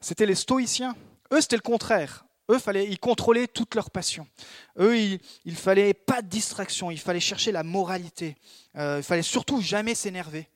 c'était 0.00 0.26
les 0.26 0.34
stoïciens. 0.34 0.96
Eux, 1.32 1.40
c'était 1.40 1.56
le 1.56 1.62
contraire. 1.62 2.24
Eux, 2.50 2.58
fallait, 2.58 2.86
ils 2.88 2.98
contrôlaient 2.98 3.46
toute 3.46 3.76
leur 3.76 3.90
passion. 3.90 4.26
Eux, 4.78 4.98
il 4.98 5.20
ne 5.46 5.52
fallait 5.52 5.94
pas 5.94 6.20
de 6.20 6.26
distraction, 6.26 6.90
il 6.90 6.98
fallait 6.98 7.20
chercher 7.20 7.52
la 7.52 7.62
moralité. 7.62 8.36
Euh, 8.76 8.96
il 8.98 9.04
fallait 9.04 9.22
surtout 9.22 9.60
jamais 9.60 9.94
s'énerver. 9.94 10.48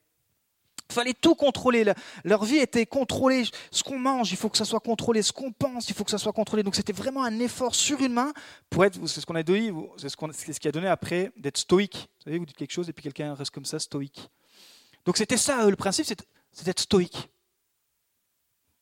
Il 0.94 1.00
fallait 1.00 1.14
tout 1.14 1.34
contrôler. 1.34 1.92
Leur 2.22 2.44
vie 2.44 2.58
était 2.58 2.86
contrôlée. 2.86 3.42
Ce 3.72 3.82
qu'on 3.82 3.98
mange, 3.98 4.30
il 4.30 4.36
faut 4.36 4.48
que 4.48 4.56
ça 4.56 4.64
soit 4.64 4.78
contrôlé. 4.78 5.22
Ce 5.22 5.32
qu'on 5.32 5.50
pense, 5.50 5.88
il 5.88 5.94
faut 5.94 6.04
que 6.04 6.10
ça 6.12 6.18
soit 6.18 6.32
contrôlé. 6.32 6.62
Donc 6.62 6.76
c'était 6.76 6.92
vraiment 6.92 7.24
un 7.24 7.40
effort 7.40 7.74
surhumain 7.74 8.32
pour 8.70 8.84
être. 8.84 9.04
C'est 9.08 9.20
ce 9.20 9.26
qu'on 9.26 9.34
a 9.34 9.42
donné. 9.42 9.72
C'est 9.96 10.08
ce, 10.08 10.60
qui 10.60 10.68
a 10.68 10.70
donné 10.72 10.86
après 10.86 11.32
d'être 11.36 11.58
stoïque. 11.58 12.08
Vous 12.18 12.24
savez, 12.24 12.38
vous 12.38 12.46
dites 12.46 12.56
quelque 12.56 12.70
chose 12.70 12.88
et 12.88 12.92
puis 12.92 13.02
quelqu'un 13.02 13.34
reste 13.34 13.50
comme 13.50 13.64
ça, 13.64 13.80
stoïque. 13.80 14.28
Donc 15.04 15.16
c'était 15.16 15.36
ça 15.36 15.68
le 15.68 15.74
principe, 15.74 16.06
c'est 16.06 16.64
d'être 16.64 16.80
stoïque. 16.80 17.28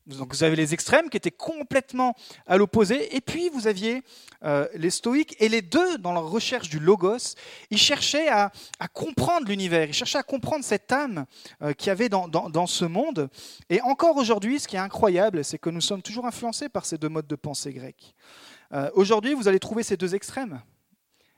Donc 0.07 0.35
vous 0.35 0.43
avez 0.43 0.57
les 0.57 0.75
extrêmes 0.75 1.09
qui 1.09 1.17
étaient 1.17 1.31
complètement 1.31 2.17
à 2.47 2.57
l'opposé, 2.57 3.15
et 3.15 3.21
puis 3.21 3.49
vous 3.51 3.69
aviez 3.69 4.03
euh, 4.43 4.67
les 4.75 4.91
stoïques, 4.91 5.37
et 5.39 5.49
les 5.49 5.63
deux, 5.63 5.99
dans 5.99 6.13
leur 6.13 6.29
recherche 6.29 6.69
du 6.69 6.81
logos, 6.81 7.37
ils 7.71 7.79
cherchaient 7.79 8.29
à, 8.29 8.51
comprendre 8.93 9.47
l'univers, 9.47 9.89
ils 9.89 9.95
cherchaient 9.95 10.19
à 10.19 10.25
comprendre 10.25 10.65
cette 10.65 10.91
âme 10.91 11.27
euh, 11.63 11.73
qu'il 11.73 11.87
y 11.87 11.91
avait 11.91 12.09
dans, 12.09 12.67
ce 12.67 12.85
monde. 12.85 13.31
Et 13.71 13.81
encore 13.83 14.17
aujourd'hui, 14.17 14.59
ce 14.59 14.67
qui 14.67 14.77
est 14.77 14.81
incroyable, 14.81 15.45
c'est 15.45 15.59
que 15.59 15.71
nous 15.71 15.81
sommes 15.81 16.03
toujours 16.03 16.27
influencés 16.27 16.69
par 16.69 16.85
ces 16.85 16.99
deux 16.99 17.09
modes 17.09 17.29
de 17.29 17.37
pensée 17.37 17.73
grecs. 17.73 18.15
Euh, 18.73 18.91
aujourd'hui, 18.95 19.35
vous 19.35 19.47
allez 19.47 19.61
trouver 19.61 19.85
ces 19.85 19.97
deux 19.97 20.15
extrêmes. 20.15 20.63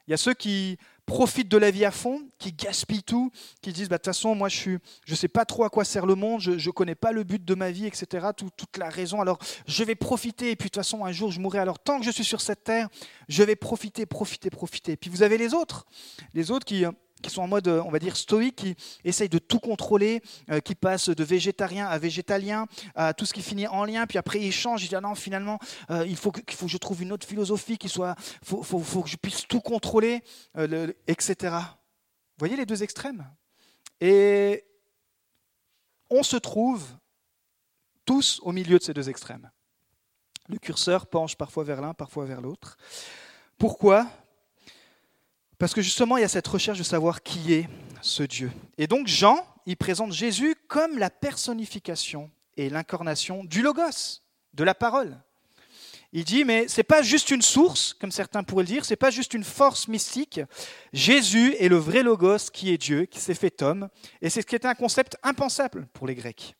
Il 0.06 0.10
y 0.10 0.14
a 0.14 0.18
ceux 0.18 0.34
qui 0.34 0.78
profitent 1.06 1.48
de 1.48 1.56
la 1.56 1.70
vie 1.70 1.84
à 1.84 1.90
fond, 1.90 2.22
qui 2.38 2.52
gaspillent 2.52 3.02
tout, 3.02 3.30
qui 3.60 3.72
disent 3.72 3.88
bah, 3.88 3.96
de 3.96 4.02
toute 4.02 4.06
façon, 4.06 4.34
moi 4.34 4.48
je 4.48 4.70
ne 4.70 4.78
je 5.04 5.14
sais 5.14 5.28
pas 5.28 5.44
trop 5.44 5.64
à 5.64 5.70
quoi 5.70 5.84
sert 5.84 6.06
le 6.06 6.14
monde, 6.14 6.40
je 6.40 6.52
ne 6.52 6.72
connais 6.72 6.94
pas 6.94 7.12
le 7.12 7.24
but 7.24 7.44
de 7.44 7.54
ma 7.54 7.70
vie, 7.70 7.86
etc. 7.86 8.28
toute 8.36 8.76
la 8.78 8.88
raison. 8.88 9.20
Alors 9.20 9.38
je 9.66 9.84
vais 9.84 9.94
profiter, 9.94 10.50
et 10.50 10.56
puis 10.56 10.68
de 10.68 10.72
toute 10.72 10.82
façon, 10.82 11.04
un 11.04 11.12
jour 11.12 11.30
je 11.30 11.40
mourrai. 11.40 11.58
Alors 11.58 11.78
tant 11.78 11.98
que 11.98 12.04
je 12.04 12.10
suis 12.10 12.24
sur 12.24 12.40
cette 12.40 12.64
terre, 12.64 12.88
je 13.28 13.42
vais 13.42 13.56
profiter, 13.56 14.06
profiter, 14.06 14.50
profiter. 14.50 14.92
Et 14.92 14.96
puis 14.96 15.10
vous 15.10 15.22
avez 15.22 15.38
les 15.38 15.54
autres, 15.54 15.86
les 16.32 16.50
autres 16.50 16.64
qui 16.64 16.84
qui 17.24 17.30
sont 17.30 17.42
en 17.42 17.48
mode, 17.48 17.68
on 17.68 17.90
va 17.90 17.98
dire, 17.98 18.16
stoïque, 18.16 18.56
qui 18.56 18.76
essayent 19.04 19.28
de 19.28 19.38
tout 19.38 19.58
contrôler, 19.58 20.22
euh, 20.50 20.60
qui 20.60 20.74
passent 20.74 21.08
de 21.08 21.24
végétarien 21.24 21.86
à 21.86 21.98
végétalien, 21.98 22.66
à 22.94 23.14
tout 23.14 23.26
ce 23.26 23.32
qui 23.32 23.42
finit 23.42 23.66
en 23.66 23.84
lien, 23.84 24.06
puis 24.06 24.18
après 24.18 24.40
ils 24.40 24.52
changent, 24.52 24.82
ils 24.82 24.88
disent 24.88 24.98
ah 24.98 25.00
non, 25.00 25.14
finalement, 25.14 25.58
euh, 25.90 26.06
il, 26.06 26.16
faut 26.16 26.30
que, 26.30 26.40
faut 26.54 26.68
je 26.68 26.76
trouve 26.76 27.02
une 27.02 27.12
autre 27.12 27.26
philosophie 27.26 27.78
qui 27.78 27.88
soit, 27.88 28.14
faut, 28.42 28.62
faut, 28.62 28.78
faut, 28.78 29.02
que 29.02 29.08
je 29.08 29.16
puisse 29.16 29.48
tout 29.48 29.60
contrôler, 29.60 30.22
euh, 30.58 30.92
etc. 31.06 31.56
Vous 31.56 32.40
voyez 32.40 32.56
les 32.56 32.66
deux 32.66 32.82
extrêmes? 32.82 33.26
Et 34.00 34.64
on 36.10 36.22
se 36.22 36.36
trouve 36.36 36.84
tous 38.04 38.38
au 38.42 38.52
milieu 38.52 38.78
de 38.78 38.82
ces 38.82 38.92
deux 38.92 39.08
extrêmes. 39.08 39.50
Le 40.48 40.58
curseur 40.58 41.06
penche 41.06 41.36
parfois 41.36 41.64
vers 41.64 41.80
l'un, 41.80 41.94
parfois 41.94 42.26
vers 42.26 42.42
l'autre. 42.42 42.76
Pourquoi? 43.56 44.06
Parce 45.58 45.74
que 45.74 45.82
justement, 45.82 46.16
il 46.16 46.22
y 46.22 46.24
a 46.24 46.28
cette 46.28 46.46
recherche 46.46 46.78
de 46.78 46.84
savoir 46.84 47.22
qui 47.22 47.54
est 47.54 47.68
ce 48.02 48.22
Dieu. 48.22 48.50
Et 48.78 48.86
donc 48.86 49.06
Jean, 49.06 49.46
il 49.66 49.76
présente 49.76 50.12
Jésus 50.12 50.56
comme 50.68 50.98
la 50.98 51.10
personnification 51.10 52.30
et 52.56 52.68
l'incarnation 52.68 53.44
du 53.44 53.62
logos, 53.62 54.20
de 54.52 54.64
la 54.64 54.74
parole. 54.74 55.18
Il 56.12 56.24
dit, 56.24 56.44
mais 56.44 56.68
ce 56.68 56.78
n'est 56.78 56.84
pas 56.84 57.02
juste 57.02 57.32
une 57.32 57.42
source, 57.42 57.92
comme 57.92 58.12
certains 58.12 58.44
pourraient 58.44 58.62
le 58.62 58.68
dire, 58.68 58.84
ce 58.84 58.92
n'est 58.92 58.96
pas 58.96 59.10
juste 59.10 59.34
une 59.34 59.42
force 59.42 59.88
mystique. 59.88 60.40
Jésus 60.92 61.56
est 61.58 61.68
le 61.68 61.76
vrai 61.76 62.04
logos 62.04 62.50
qui 62.52 62.72
est 62.72 62.78
Dieu, 62.78 63.06
qui 63.06 63.18
s'est 63.18 63.34
fait 63.34 63.62
homme. 63.62 63.88
Et 64.22 64.30
c'est 64.30 64.42
ce 64.42 64.46
qui 64.46 64.54
était 64.54 64.68
un 64.68 64.76
concept 64.76 65.16
impensable 65.24 65.88
pour 65.92 66.06
les 66.06 66.14
Grecs 66.14 66.54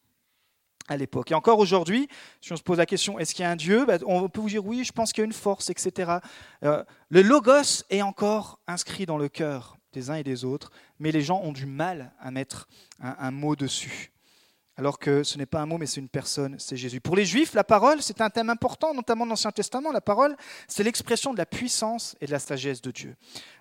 à 0.89 0.97
l'époque. 0.97 1.31
Et 1.31 1.35
encore 1.35 1.59
aujourd'hui, 1.59 2.09
si 2.41 2.53
on 2.53 2.57
se 2.57 2.63
pose 2.63 2.79
la 2.79 2.87
question, 2.87 3.19
est-ce 3.19 3.35
qu'il 3.35 3.43
y 3.43 3.47
a 3.47 3.51
un 3.51 3.57
Dieu? 3.57 3.85
Bah, 3.87 3.99
On 4.07 4.29
peut 4.29 4.41
vous 4.41 4.49
dire 4.49 4.65
oui, 4.65 4.85
je 4.85 4.93
pense 4.93 5.13
qu'il 5.13 5.23
y 5.23 5.25
a 5.25 5.27
une 5.27 5.33
force, 5.33 5.71
etc. 5.71 6.19
Euh, 6.63 6.85
le 7.09 7.23
logos 7.23 7.85
est 7.91 8.03
encore 8.03 8.59
inscrit 8.67 9.07
dans 9.07 9.19
le 9.19 9.29
cœur 9.29 9.77
des 9.93 10.11
uns 10.11 10.17
et 10.17 10.25
des 10.25 10.45
autres, 10.45 10.71
mais 10.99 11.13
les 11.13 11.23
gens 11.23 11.41
ont 11.43 11.53
du 11.53 11.67
mal 11.67 12.13
à 12.19 12.31
mettre 12.31 12.69
un 13.01 13.31
mot 13.31 13.55
dessus 13.55 14.14
alors 14.77 14.99
que 14.99 15.23
ce 15.23 15.39
n'est 15.39 15.47
pas 15.47 15.61
un 15.61 15.67
mot, 15.67 15.79
mais 15.79 15.87
c'est 15.87 16.01
une 16.01 16.09
personne, 16.09 16.57
c'est 16.59 16.77
Jésus. 16.77 17.01
Pour 17.01 17.15
les 17.15 17.25
Juifs, 17.25 17.55
la 17.55 17.63
parole, 17.63 18.03
c'est 18.03 18.21
un 18.21 18.31
thème 18.31 18.51
important, 18.51 18.93
notamment 18.93 19.25
dans 19.25 19.31
l'Ancien 19.31 19.53
Testament. 19.53 19.93
La 19.93 20.01
parole, 20.01 20.37
c'est 20.67 20.83
l'expression 20.83 21.33
de 21.33 21.39
la 21.39 21.47
puissance 21.47 22.17
et 22.21 22.27
de 22.27 22.33
la 22.33 22.41
sagesse 22.41 22.83
de 22.83 22.91
Dieu. 22.91 23.15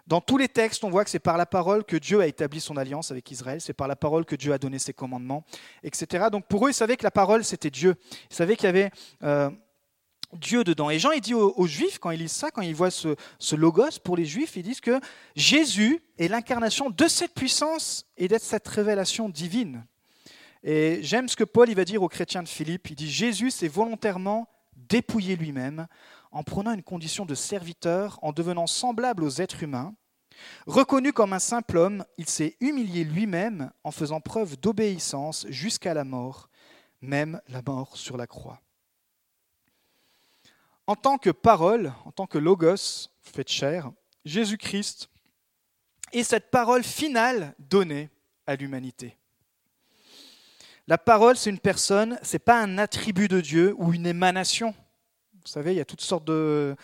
Dans 0.07 0.21
tous 0.21 0.37
les 0.37 0.47
textes, 0.47 0.83
on 0.83 0.89
voit 0.89 1.03
que 1.03 1.11
c'est 1.11 1.19
par 1.19 1.37
la 1.37 1.45
parole 1.45 1.83
que 1.83 1.97
Dieu 1.97 2.19
a 2.19 2.27
établi 2.27 2.59
son 2.59 2.77
alliance 2.77 3.11
avec 3.11 3.29
Israël, 3.29 3.61
c'est 3.61 3.73
par 3.73 3.87
la 3.87 3.95
parole 3.95 4.25
que 4.25 4.35
Dieu 4.35 4.53
a 4.53 4.57
donné 4.57 4.79
ses 4.79 4.93
commandements, 4.93 5.45
etc. 5.83 6.25
Donc 6.31 6.47
pour 6.47 6.65
eux, 6.65 6.71
ils 6.71 6.75
savaient 6.75 6.97
que 6.97 7.03
la 7.03 7.11
parole, 7.11 7.43
c'était 7.43 7.69
Dieu. 7.69 7.95
Ils 8.31 8.35
savaient 8.35 8.55
qu'il 8.55 8.65
y 8.65 8.69
avait... 8.69 8.91
Euh, 9.23 9.49
Dieu 10.33 10.63
dedans. 10.63 10.89
Et 10.89 10.97
Jean, 10.97 11.11
il 11.11 11.21
dit 11.21 11.35
aux, 11.35 11.67
Juifs, 11.67 11.99
quand 11.99 12.09
ils 12.09 12.19
lisent 12.19 12.31
ça, 12.31 12.49
quand 12.49 12.63
ils 12.63 12.73
voient 12.73 12.89
ce, 12.89 13.15
ce, 13.37 13.55
logos, 13.55 13.99
pour 14.03 14.17
les 14.17 14.25
Juifs, 14.25 14.55
ils 14.55 14.63
disent 14.63 14.81
que 14.81 14.99
Jésus 15.35 16.01
est 16.17 16.27
l'incarnation 16.27 16.89
de 16.89 17.07
cette 17.07 17.35
puissance 17.35 18.07
et 18.17 18.27
d'être 18.27 18.41
cette 18.41 18.67
révélation 18.67 19.29
divine. 19.29 19.85
Et 20.63 21.03
j'aime 21.03 21.27
ce 21.27 21.35
que 21.35 21.43
Paul 21.43 21.69
va 21.73 21.83
dire 21.83 22.03
aux 22.03 22.07
chrétiens 22.07 22.41
de 22.41 22.47
Philippe. 22.47 22.89
Il 22.89 22.95
dit 22.95 23.11
Jésus 23.11 23.51
s'est 23.51 23.67
volontairement 23.67 24.47
dépouillé 24.75 25.35
lui-même 25.35 25.87
en 26.31 26.43
prenant 26.43 26.73
une 26.73 26.83
condition 26.83 27.25
de 27.25 27.35
serviteur, 27.35 28.17
en 28.21 28.31
devenant 28.31 28.65
semblable 28.65 29.23
aux 29.23 29.41
êtres 29.41 29.61
humains. 29.61 29.93
Reconnu 30.65 31.13
comme 31.13 31.33
un 31.33 31.39
simple 31.39 31.77
homme, 31.77 32.05
il 32.17 32.27
s'est 32.27 32.57
humilié 32.59 33.03
lui-même 33.03 33.71
en 33.83 33.91
faisant 33.91 34.19
preuve 34.19 34.59
d'obéissance 34.59 35.45
jusqu'à 35.49 35.93
la 35.93 36.05
mort, 36.05 36.49
même 37.01 37.39
la 37.49 37.61
mort 37.61 37.97
sur 37.97 38.17
la 38.17 38.25
croix. 38.25 38.61
En 40.87 40.95
tant 40.95 41.17
que 41.17 41.29
parole, 41.29 41.93
en 42.05 42.11
tant 42.11 42.25
que 42.25 42.37
logos 42.37 43.09
fait 43.21 43.47
chair, 43.47 43.91
Jésus-Christ 44.25 45.09
est 46.13 46.23
cette 46.23 46.51
parole 46.51 46.83
finale 46.83 47.53
donnée 47.59 48.09
à 48.47 48.55
l'humanité. 48.55 49.17
La 50.87 50.97
parole, 50.97 51.37
c'est 51.37 51.49
une 51.49 51.59
personne, 51.59 52.19
c'est 52.23 52.39
pas 52.39 52.61
un 52.61 52.77
attribut 52.77 53.29
de 53.29 53.39
Dieu 53.39 53.73
ou 53.77 53.93
une 53.93 54.05
émanation. 54.05 54.75
Vous 55.33 55.47
savez, 55.47 55.71
il 55.71 55.77
y 55.77 55.81
a 55.81 55.85
toutes 55.85 56.01
sortes 56.01 56.25
de, 56.25 56.75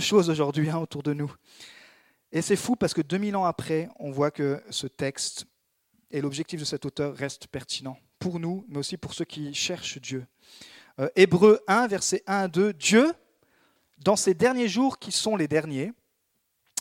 choses 0.00 0.28
aujourd'hui 0.28 0.70
hein, 0.70 0.78
autour 0.78 1.04
de 1.04 1.12
nous. 1.12 1.32
Et 2.32 2.42
c'est 2.42 2.56
fou 2.56 2.74
parce 2.74 2.94
que 2.94 3.02
2000 3.02 3.36
ans 3.36 3.44
après, 3.44 3.88
on 4.00 4.10
voit 4.10 4.32
que 4.32 4.60
ce 4.70 4.88
texte 4.88 5.46
et 6.10 6.20
l'objectif 6.20 6.58
de 6.58 6.64
cet 6.64 6.84
auteur 6.84 7.14
restent 7.14 7.46
pertinents 7.46 7.98
pour 8.18 8.40
nous, 8.40 8.64
mais 8.68 8.78
aussi 8.78 8.96
pour 8.96 9.14
ceux 9.14 9.24
qui 9.24 9.54
cherchent 9.54 9.98
Dieu. 10.00 10.26
Euh, 10.98 11.08
Hébreu 11.14 11.60
1, 11.68 11.86
verset 11.86 12.24
1 12.26 12.36
à 12.36 12.48
2, 12.48 12.72
Dieu, 12.72 13.12
dans 13.98 14.16
ces 14.16 14.34
derniers 14.34 14.68
jours 14.68 14.98
qui 14.98 15.12
sont 15.12 15.36
les 15.36 15.46
derniers, 15.46 15.92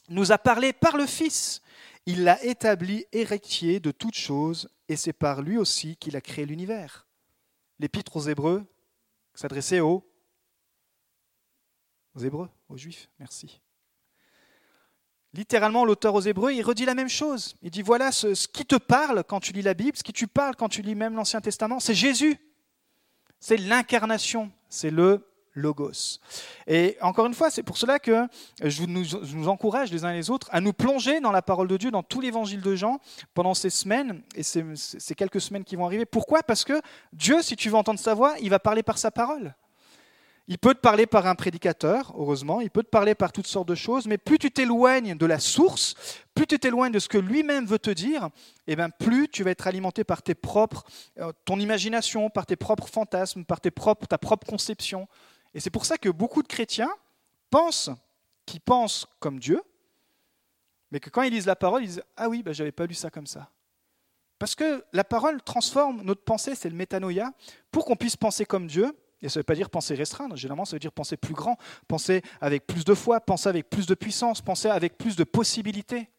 nous 0.09 0.31
a 0.31 0.39
parlé 0.39 0.73
par 0.73 0.97
le 0.97 1.05
Fils. 1.05 1.61
Il 2.07 2.23
l'a 2.23 2.43
établi 2.43 3.05
héritier 3.11 3.79
de 3.79 3.91
toutes 3.91 4.17
choses 4.17 4.69
et 4.87 4.95
c'est 4.95 5.13
par 5.13 5.41
lui 5.41 5.57
aussi 5.57 5.97
qu'il 5.97 6.15
a 6.15 6.21
créé 6.21 6.45
l'univers. 6.45 7.07
L'épître 7.79 8.15
aux 8.15 8.21
Hébreux 8.21 8.65
s'adressait 9.33 9.79
aux, 9.79 10.03
Hébreux, 12.21 12.49
aux 12.69 12.77
Juifs, 12.77 13.09
merci. 13.19 13.61
Littéralement, 15.33 15.83
l'auteur 15.83 16.13
aux 16.13 16.21
Hébreux, 16.21 16.53
il 16.53 16.61
redit 16.61 16.85
la 16.85 16.95
même 16.95 17.09
chose. 17.09 17.57
Il 17.61 17.69
dit, 17.69 17.81
voilà, 17.81 18.13
ce, 18.13 18.33
ce 18.33 18.47
qui 18.47 18.65
te 18.65 18.77
parle 18.77 19.25
quand 19.25 19.41
tu 19.41 19.51
lis 19.51 19.61
la 19.61 19.73
Bible, 19.73 19.97
ce 19.97 20.03
qui 20.03 20.13
te 20.13 20.25
parle 20.25 20.55
quand 20.55 20.69
tu 20.69 20.81
lis 20.81 20.95
même 20.95 21.15
l'Ancien 21.15 21.41
Testament, 21.41 21.81
c'est 21.81 21.93
Jésus. 21.93 22.37
C'est 23.41 23.57
l'incarnation, 23.57 24.49
c'est 24.69 24.91
le 24.91 25.27
logos. 25.55 26.19
Et 26.67 26.97
encore 27.01 27.25
une 27.25 27.33
fois, 27.33 27.49
c'est 27.49 27.63
pour 27.63 27.77
cela 27.77 27.97
que 27.97 28.27
je 28.61 28.83
nous, 28.83 29.47
encourage 29.47 29.91
les 29.91 30.05
uns 30.05 30.11
et 30.11 30.15
les 30.15 30.29
autres 30.29 30.47
à 30.51 30.61
nous 30.61 30.73
plonger 30.73 31.19
dans 31.19 31.31
la 31.31 31.41
parole 31.41 31.67
de 31.67 31.77
Dieu, 31.77 31.89
dans 31.89 32.03
tout 32.03 32.21
l'évangile 32.21 32.61
de 32.61 32.75
Jean, 32.75 32.99
pendant 33.33 33.53
ces 33.53 33.69
semaines, 33.69 34.21
et 34.35 34.43
ces, 34.43 34.63
ces 34.75 35.15
quelques 35.15 35.41
semaines 35.41 35.63
qui 35.63 35.75
vont 35.75 35.85
arriver. 35.85 36.05
Pourquoi? 36.05 36.43
Parce 36.43 36.63
que 36.63 36.79
Dieu, 37.13 37.41
si 37.41 37.55
tu 37.55 37.69
veux 37.69 37.75
entendre 37.75 37.99
sa 37.99 38.13
voix, 38.13 38.35
il 38.41 38.49
va 38.49 38.59
parler 38.59 38.83
par 38.83 38.97
sa 38.97 39.09
parole. 39.09 39.55
Il 40.47 40.59
peut 40.59 40.75
te 40.75 40.79
parler 40.79 41.07
par 41.07 41.25
un 41.25 41.33
prédicateur, 41.33 42.13
heureusement, 42.15 42.61
il 42.61 42.69
peut 42.69 42.83
te 42.83 42.89
parler 42.89 43.15
par 43.15 43.31
toutes 43.31 43.47
sortes 43.47 43.67
de 43.67 43.73
choses, 43.73 44.05
mais 44.05 44.19
plus 44.19 44.37
tu 44.37 44.51
t'éloignes 44.51 45.17
de 45.17 45.25
la 45.25 45.39
source, 45.39 45.95
plus 46.35 46.45
tu 46.45 46.59
t'éloignes 46.59 46.91
de 46.91 46.99
ce 46.99 47.09
que 47.09 47.17
lui-même 47.17 47.65
veut 47.65 47.79
te 47.79 47.89
dire, 47.89 48.25
et 48.67 48.73
eh 48.73 48.75
bien 48.75 48.91
plus 48.91 49.27
tu 49.27 49.43
vas 49.43 49.49
être 49.49 49.65
alimenté 49.65 50.03
par 50.03 50.21
tes 50.21 50.35
propres, 50.35 50.83
euh, 51.19 51.31
ton 51.45 51.59
imagination, 51.59 52.29
par 52.29 52.45
tes 52.45 52.55
propres 52.55 52.87
fantasmes, 52.87 53.43
par 53.43 53.59
tes 53.59 53.71
propres, 53.71 54.05
ta 54.05 54.19
propre 54.19 54.45
conception 54.45 55.07
et 55.55 55.61
c'est 55.61 55.71
pour 55.71 55.85
ça 55.85 55.97
que 55.97 56.09
beaucoup 56.09 56.43
de 56.43 56.47
chrétiens 56.47 56.91
pensent 57.49 57.89
qu'ils 58.45 58.59
pensent 58.59 59.07
comme 59.19 59.39
Dieu, 59.39 59.63
mais 60.91 60.99
que 60.99 61.09
quand 61.09 61.23
ils 61.23 61.31
lisent 61.31 61.45
la 61.45 61.55
parole, 61.55 61.83
ils 61.83 61.87
disent 61.87 62.03
Ah 62.17 62.27
oui, 62.27 62.43
je 62.45 62.61
n'avais 62.61 62.73
pas 62.73 62.85
lu 62.85 62.93
ça 62.93 63.09
comme 63.09 63.25
ça. 63.25 63.49
Parce 64.37 64.53
que 64.53 64.83
la 64.91 65.05
parole 65.05 65.41
transforme 65.41 66.01
notre 66.03 66.23
pensée, 66.23 66.55
c'est 66.55 66.69
le 66.69 66.75
métanoïa, 66.75 67.31
pour 67.71 67.85
qu'on 67.85 67.95
puisse 67.95 68.17
penser 68.17 68.45
comme 68.45 68.67
Dieu. 68.67 68.95
Et 69.21 69.29
ça 69.29 69.39
ne 69.39 69.39
veut 69.39 69.45
pas 69.45 69.55
dire 69.55 69.69
penser 69.69 69.95
restreindre, 69.95 70.35
généralement 70.35 70.65
ça 70.65 70.75
veut 70.75 70.79
dire 70.79 70.91
penser 70.91 71.15
plus 71.15 71.33
grand, 71.33 71.57
penser 71.87 72.21
avec 72.41 72.67
plus 72.67 72.83
de 72.83 72.93
foi, 72.93 73.21
penser 73.21 73.47
avec 73.47 73.69
plus 73.69 73.87
de 73.87 73.95
puissance, 73.95 74.41
penser 74.41 74.67
avec 74.67 74.97
plus 74.97 75.15
de 75.15 75.23
possibilités. 75.23 76.09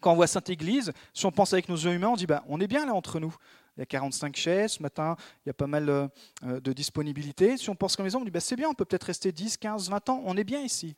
Quand 0.00 0.12
on 0.12 0.14
voit 0.14 0.28
Sainte 0.28 0.48
Église, 0.48 0.92
si 1.12 1.26
on 1.26 1.32
pense 1.32 1.52
avec 1.52 1.68
nos 1.68 1.76
yeux 1.76 1.92
humains, 1.92 2.08
on 2.08 2.16
dit 2.16 2.26
bah, 2.26 2.44
on 2.48 2.60
est 2.60 2.68
bien 2.68 2.86
là 2.86 2.94
entre 2.94 3.18
nous 3.18 3.34
il 3.76 3.80
y 3.80 3.82
a 3.82 3.86
45 3.86 4.36
chaises, 4.36 4.72
ce 4.72 4.82
matin, 4.82 5.16
il 5.44 5.48
y 5.48 5.50
a 5.50 5.54
pas 5.54 5.66
mal 5.66 5.88
euh, 5.88 6.08
de 6.42 6.72
disponibilité. 6.72 7.56
Si 7.56 7.70
on 7.70 7.74
pense 7.74 7.96
comme 7.96 8.06
les 8.06 8.14
hommes, 8.14 8.22
on 8.22 8.24
dit 8.24 8.30
bah, 8.30 8.40
c'est 8.40 8.56
bien, 8.56 8.68
on 8.68 8.74
peut 8.74 8.84
peut-être 8.84 9.04
rester 9.04 9.32
10, 9.32 9.56
15, 9.56 9.90
20 9.90 10.08
ans, 10.10 10.22
on 10.24 10.36
est 10.36 10.44
bien 10.44 10.60
ici. 10.60 10.96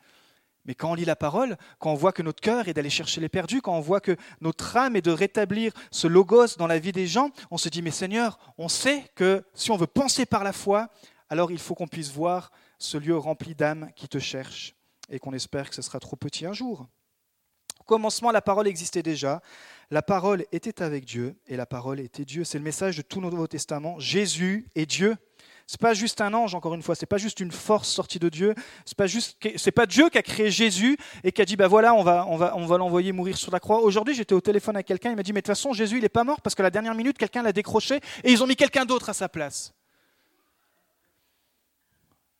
Mais 0.66 0.74
quand 0.74 0.90
on 0.90 0.94
lit 0.94 1.04
la 1.04 1.16
parole, 1.16 1.56
quand 1.78 1.92
on 1.92 1.94
voit 1.94 2.12
que 2.12 2.22
notre 2.22 2.40
cœur 2.40 2.68
est 2.68 2.74
d'aller 2.74 2.90
chercher 2.90 3.20
les 3.20 3.28
perdus, 3.28 3.62
quand 3.62 3.76
on 3.76 3.80
voit 3.80 4.00
que 4.00 4.16
notre 4.40 4.76
âme 4.76 4.96
est 4.96 5.02
de 5.02 5.12
rétablir 5.12 5.72
ce 5.92 6.08
logos 6.08 6.56
dans 6.58 6.66
la 6.66 6.78
vie 6.78 6.92
des 6.92 7.06
gens, 7.06 7.30
on 7.50 7.56
se 7.56 7.68
dit, 7.68 7.82
mais 7.82 7.92
Seigneur, 7.92 8.38
on 8.58 8.68
sait 8.68 9.04
que 9.14 9.44
si 9.54 9.70
on 9.70 9.76
veut 9.76 9.86
penser 9.86 10.26
par 10.26 10.42
la 10.42 10.52
foi, 10.52 10.88
alors 11.28 11.52
il 11.52 11.58
faut 11.58 11.74
qu'on 11.74 11.86
puisse 11.86 12.10
voir 12.10 12.50
ce 12.78 12.98
lieu 12.98 13.16
rempli 13.16 13.54
d'âmes 13.54 13.90
qui 13.94 14.08
te 14.08 14.18
cherchent 14.18 14.74
et 15.08 15.20
qu'on 15.20 15.32
espère 15.32 15.68
que 15.70 15.76
ce 15.76 15.82
sera 15.82 16.00
trop 16.00 16.16
petit 16.16 16.46
un 16.46 16.52
jour. 16.52 16.88
Commencement, 17.86 18.30
la 18.30 18.42
parole 18.42 18.66
existait 18.66 19.02
déjà. 19.02 19.40
La 19.90 20.02
parole 20.02 20.44
était 20.52 20.82
avec 20.82 21.04
Dieu 21.04 21.36
et 21.46 21.56
la 21.56 21.66
parole 21.66 22.00
était 22.00 22.24
Dieu. 22.24 22.44
C'est 22.44 22.58
le 22.58 22.64
message 22.64 22.96
de 22.96 23.02
tout 23.02 23.20
le 23.20 23.30
Nouveau 23.30 23.46
Testament. 23.46 23.98
Jésus 23.98 24.66
est 24.74 24.86
Dieu. 24.86 25.16
C'est 25.68 25.80
pas 25.80 25.94
juste 25.94 26.20
un 26.20 26.32
ange, 26.32 26.54
encore 26.54 26.74
une 26.74 26.82
fois. 26.82 26.94
C'est 26.94 27.06
pas 27.06 27.18
juste 27.18 27.40
une 27.40 27.50
force 27.50 27.88
sortie 27.88 28.20
de 28.20 28.28
Dieu. 28.28 28.54
C'est 28.84 28.96
pas 28.96 29.06
juste, 29.08 29.36
c'est 29.56 29.72
pas 29.72 29.86
Dieu 29.86 30.08
qui 30.10 30.18
a 30.18 30.22
créé 30.22 30.50
Jésus 30.50 30.96
et 31.24 31.32
qui 31.32 31.42
a 31.42 31.44
dit, 31.44 31.56
bah 31.56 31.66
voilà, 31.66 31.94
on 31.94 32.04
va, 32.04 32.24
on 32.28 32.36
va, 32.36 32.56
on 32.56 32.66
va 32.66 32.78
l'envoyer 32.78 33.10
mourir 33.12 33.36
sur 33.36 33.50
la 33.50 33.58
croix. 33.58 33.80
Aujourd'hui, 33.80 34.14
j'étais 34.14 34.34
au 34.34 34.40
téléphone 34.40 34.76
avec 34.76 34.86
quelqu'un. 34.86 35.10
Il 35.10 35.16
m'a 35.16 35.24
dit, 35.24 35.32
mais 35.32 35.40
de 35.40 35.46
toute 35.46 35.56
façon, 35.56 35.72
Jésus, 35.72 35.98
il 35.98 36.04
est 36.04 36.08
pas 36.08 36.24
mort 36.24 36.40
parce 36.40 36.54
que 36.54 36.62
la 36.62 36.70
dernière 36.70 36.94
minute, 36.94 37.18
quelqu'un 37.18 37.42
l'a 37.42 37.52
décroché 37.52 38.00
et 38.22 38.30
ils 38.30 38.42
ont 38.42 38.46
mis 38.46 38.56
quelqu'un 38.56 38.84
d'autre 38.84 39.08
à 39.08 39.14
sa 39.14 39.28
place. 39.28 39.72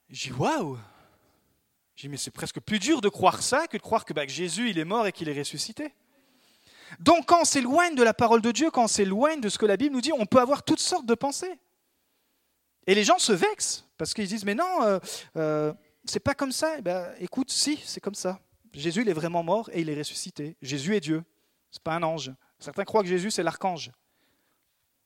J'ai 0.08 0.30
dit, 0.30 0.36
waouh. 0.36 0.78
J'ai 1.96 2.08
dit, 2.08 2.10
mais 2.10 2.18
c'est 2.18 2.30
presque 2.30 2.60
plus 2.60 2.78
dur 2.78 3.00
de 3.00 3.08
croire 3.08 3.42
ça 3.42 3.66
que 3.66 3.78
de 3.78 3.82
croire 3.82 4.04
que, 4.04 4.12
bah, 4.12 4.26
Jésus, 4.26 4.70
est 4.70 4.84
mort 4.84 5.06
et 5.06 5.12
qu'il 5.12 5.28
est 5.28 5.38
ressuscité. 5.38 5.94
Donc 7.00 7.26
quand 7.26 7.40
on 7.40 7.44
s'éloigne 7.44 7.94
de 7.94 8.02
la 8.02 8.14
parole 8.14 8.42
de 8.42 8.52
Dieu, 8.52 8.70
quand 8.70 8.84
on 8.84 8.88
s'éloigne 8.88 9.40
de 9.40 9.48
ce 9.48 9.58
que 9.58 9.66
la 9.66 9.76
Bible 9.76 9.94
nous 9.94 10.00
dit, 10.00 10.12
on 10.12 10.26
peut 10.26 10.40
avoir 10.40 10.62
toutes 10.62 10.80
sortes 10.80 11.06
de 11.06 11.14
pensées. 11.14 11.58
Et 12.86 12.94
les 12.94 13.02
gens 13.02 13.18
se 13.18 13.32
vexent 13.32 13.84
parce 13.98 14.14
qu'ils 14.14 14.28
disent 14.28 14.44
mais 14.44 14.54
non, 14.54 14.82
euh, 14.82 14.98
euh, 15.36 15.72
c'est 16.04 16.20
pas 16.20 16.34
comme 16.34 16.52
ça. 16.52 16.76
Eh 16.78 16.82
ben, 16.82 17.12
écoute, 17.18 17.50
si, 17.50 17.80
c'est 17.84 18.00
comme 18.00 18.14
ça. 18.14 18.40
Jésus 18.72 19.02
il 19.02 19.08
est 19.08 19.14
vraiment 19.14 19.42
mort 19.42 19.70
et 19.72 19.80
il 19.80 19.90
est 19.90 19.98
ressuscité. 19.98 20.56
Jésus 20.62 20.94
est 20.94 21.00
Dieu. 21.00 21.24
C'est 21.70 21.82
pas 21.82 21.94
un 21.94 22.02
ange. 22.02 22.32
Certains 22.58 22.84
croient 22.84 23.02
que 23.02 23.08
Jésus 23.08 23.30
c'est 23.30 23.42
l'archange. 23.42 23.90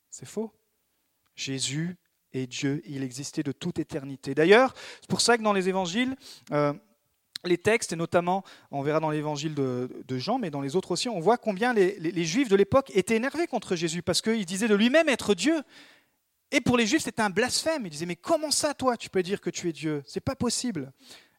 C'est 0.09 0.27
faux. 0.27 0.53
Jésus 1.35 1.97
est 2.33 2.47
Dieu. 2.47 2.81
Il 2.85 3.03
existait 3.03 3.43
de 3.43 3.51
toute 3.51 3.79
éternité. 3.79 4.35
D'ailleurs, 4.35 4.73
c'est 5.01 5.09
pour 5.09 5.21
ça 5.21 5.37
que 5.37 5.43
dans 5.43 5.53
les 5.53 5.69
évangiles, 5.69 6.15
euh, 6.51 6.73
les 7.45 7.57
textes, 7.57 7.93
et 7.93 7.95
notamment, 7.95 8.43
on 8.69 8.81
verra 8.81 8.99
dans 8.99 9.09
l'évangile 9.09 9.55
de, 9.55 9.89
Jean, 10.17 10.39
mais 10.39 10.51
dans 10.51 10.61
les 10.61 10.75
autres 10.75 10.91
aussi, 10.91 11.09
on 11.09 11.19
voit 11.19 11.37
combien 11.37 11.73
les, 11.73 12.23
Juifs 12.23 12.49
de 12.49 12.55
l'époque 12.55 12.91
étaient 12.93 13.15
énervés 13.15 13.47
contre 13.47 13.75
Jésus, 13.75 14.01
parce 14.01 14.21
qu'il 14.21 14.45
disait 14.45 14.67
de 14.67 14.75
lui-même 14.75 15.09
être 15.09 15.33
Dieu. 15.33 15.61
Et 16.51 16.61
pour 16.61 16.77
les 16.77 16.85
Juifs, 16.85 17.03
c'était 17.03 17.21
un 17.21 17.29
blasphème. 17.29 17.85
Ils 17.85 17.89
disaient, 17.89 18.05
mais 18.05 18.15
comment 18.15 18.51
ça, 18.51 18.73
toi, 18.73 18.97
tu 18.97 19.09
peux 19.09 19.23
dire 19.23 19.41
que 19.41 19.49
tu 19.49 19.69
es 19.69 19.71
Dieu? 19.71 20.03
C'est 20.05 20.21
pas 20.21 20.35
possible. 20.35 20.91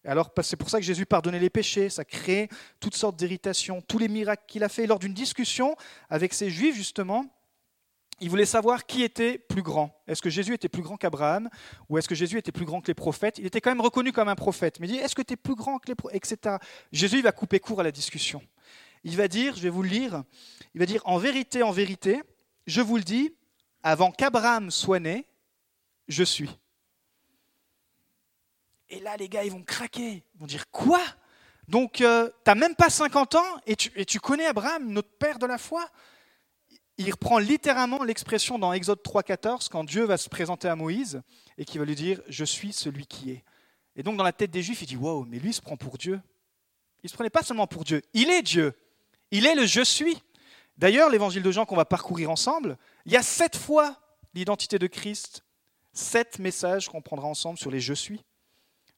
alors, 0.04 0.30
c'est 0.42 0.56
pour 0.56 0.70
ça 0.70 0.78
que 0.78 0.84
Jésus 0.84 1.06
pardonnait 1.06 1.38
les 1.38 1.50
péchés, 1.50 1.88
ça 1.88 2.04
crée 2.04 2.48
toutes 2.80 2.96
sortes 2.96 3.16
d'irritations, 3.16 3.82
tous 3.82 3.98
les 3.98 4.08
miracles 4.08 4.44
qu'il 4.48 4.64
a 4.64 4.68
fait. 4.68 4.86
Lors 4.86 4.98
d'une 4.98 5.14
discussion 5.14 5.76
avec 6.08 6.34
ces 6.34 6.50
Juifs, 6.50 6.74
justement, 6.74 7.26
il 8.22 8.30
voulait 8.30 8.46
savoir 8.46 8.86
qui 8.86 9.02
était 9.02 9.36
plus 9.36 9.62
grand. 9.62 10.00
Est-ce 10.06 10.22
que 10.22 10.30
Jésus 10.30 10.54
était 10.54 10.68
plus 10.68 10.82
grand 10.82 10.96
qu'Abraham 10.96 11.50
ou 11.88 11.98
est-ce 11.98 12.08
que 12.08 12.14
Jésus 12.14 12.38
était 12.38 12.52
plus 12.52 12.64
grand 12.64 12.80
que 12.80 12.86
les 12.86 12.94
prophètes? 12.94 13.38
Il 13.38 13.46
était 13.46 13.60
quand 13.60 13.70
même 13.70 13.80
reconnu 13.80 14.12
comme 14.12 14.28
un 14.28 14.36
prophète, 14.36 14.78
mais 14.78 14.86
il 14.86 14.92
dit 14.92 14.98
est-ce 14.98 15.16
que 15.16 15.22
tu 15.22 15.34
es 15.34 15.36
plus 15.36 15.56
grand 15.56 15.78
que 15.78 15.88
les 15.88 15.96
prophètes 15.96 16.16
etc. 16.16 16.56
Jésus 16.92 17.16
il 17.16 17.22
va 17.22 17.32
couper 17.32 17.58
court 17.58 17.80
à 17.80 17.82
la 17.82 17.90
discussion. 17.90 18.40
Il 19.02 19.16
va 19.16 19.26
dire, 19.26 19.56
je 19.56 19.62
vais 19.62 19.68
vous 19.70 19.82
le 19.82 19.88
lire, 19.88 20.22
il 20.74 20.78
va 20.78 20.86
dire 20.86 21.02
en 21.04 21.18
vérité, 21.18 21.64
en 21.64 21.72
vérité, 21.72 22.22
je 22.68 22.80
vous 22.80 22.96
le 22.96 23.02
dis, 23.02 23.34
avant 23.82 24.12
qu'Abraham 24.12 24.70
soit 24.70 25.00
né, 25.00 25.26
je 26.06 26.22
suis. 26.22 26.50
Et 28.88 29.00
là, 29.00 29.16
les 29.16 29.28
gars, 29.28 29.42
ils 29.42 29.50
vont 29.50 29.64
craquer. 29.64 30.22
Ils 30.34 30.40
vont 30.40 30.46
dire 30.46 30.70
Quoi? 30.70 31.02
Donc, 31.66 32.00
euh, 32.00 32.28
tu 32.28 32.50
n'as 32.50 32.54
même 32.54 32.76
pas 32.76 32.90
50 32.90 33.34
ans 33.34 33.56
et 33.66 33.74
tu 33.74 34.20
connais 34.20 34.46
Abraham, 34.46 34.92
notre 34.92 35.10
père 35.10 35.38
de 35.40 35.46
la 35.46 35.58
foi? 35.58 35.88
Il 37.02 37.10
reprend 37.10 37.38
littéralement 37.38 38.04
l'expression 38.04 38.58
dans 38.58 38.72
Exode 38.72 39.00
3.14 39.04 39.68
quand 39.68 39.84
Dieu 39.84 40.04
va 40.04 40.16
se 40.16 40.28
présenter 40.28 40.68
à 40.68 40.76
Moïse 40.76 41.20
et 41.58 41.64
qui 41.64 41.78
va 41.78 41.84
lui 41.84 41.96
dire 41.96 42.20
Je 42.28 42.44
suis 42.44 42.72
celui 42.72 43.06
qui 43.06 43.32
est. 43.32 43.44
Et 43.96 44.02
donc 44.02 44.16
dans 44.16 44.24
la 44.24 44.32
tête 44.32 44.50
des 44.50 44.62
Juifs, 44.62 44.82
il 44.82 44.86
dit 44.86 44.96
Wow, 44.96 45.24
mais 45.24 45.38
lui 45.38 45.50
il 45.50 45.54
se 45.54 45.60
prend 45.60 45.76
pour 45.76 45.98
Dieu. 45.98 46.20
Il 47.02 47.06
ne 47.06 47.08
se 47.08 47.14
prenait 47.14 47.30
pas 47.30 47.42
seulement 47.42 47.66
pour 47.66 47.84
Dieu, 47.84 48.02
il 48.14 48.30
est 48.30 48.42
Dieu. 48.42 48.74
Il 49.32 49.46
est 49.46 49.54
le 49.54 49.66
Je 49.66 49.82
suis. 49.82 50.22
D'ailleurs, 50.78 51.10
l'évangile 51.10 51.42
de 51.42 51.50
Jean 51.50 51.66
qu'on 51.66 51.76
va 51.76 51.84
parcourir 51.84 52.30
ensemble, 52.30 52.78
il 53.04 53.12
y 53.12 53.16
a 53.16 53.22
sept 53.22 53.56
fois 53.56 53.96
l'identité 54.34 54.78
de 54.78 54.86
Christ, 54.86 55.44
sept 55.92 56.38
messages 56.38 56.88
qu'on 56.88 57.02
prendra 57.02 57.26
ensemble 57.26 57.58
sur 57.58 57.70
les 57.70 57.80
Je 57.80 57.94
suis. 57.94 58.22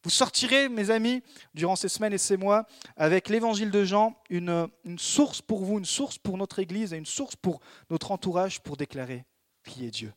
Vous 0.04 0.10
sortirez, 0.10 0.68
mes 0.68 0.90
amis, 0.90 1.22
durant 1.54 1.76
ces 1.76 1.88
semaines 1.88 2.12
et 2.12 2.18
ces 2.18 2.36
mois, 2.36 2.66
avec 2.96 3.30
l'évangile 3.30 3.70
de 3.70 3.84
Jean, 3.84 4.14
une, 4.28 4.68
source 4.98 5.40
pour 5.40 5.64
vous, 5.64 5.78
une 5.78 5.86
source 5.86 6.18
pour 6.18 6.36
notre 6.36 6.58
Église 6.58 6.92
et 6.92 6.98
une 6.98 7.06
source 7.06 7.36
pour 7.36 7.60
notre 7.88 8.12
entourage 8.12 8.60
pour 8.60 8.76
déclarer 8.76 9.24
qui 9.64 9.86
est 9.86 9.90
Dieu. 9.90 10.12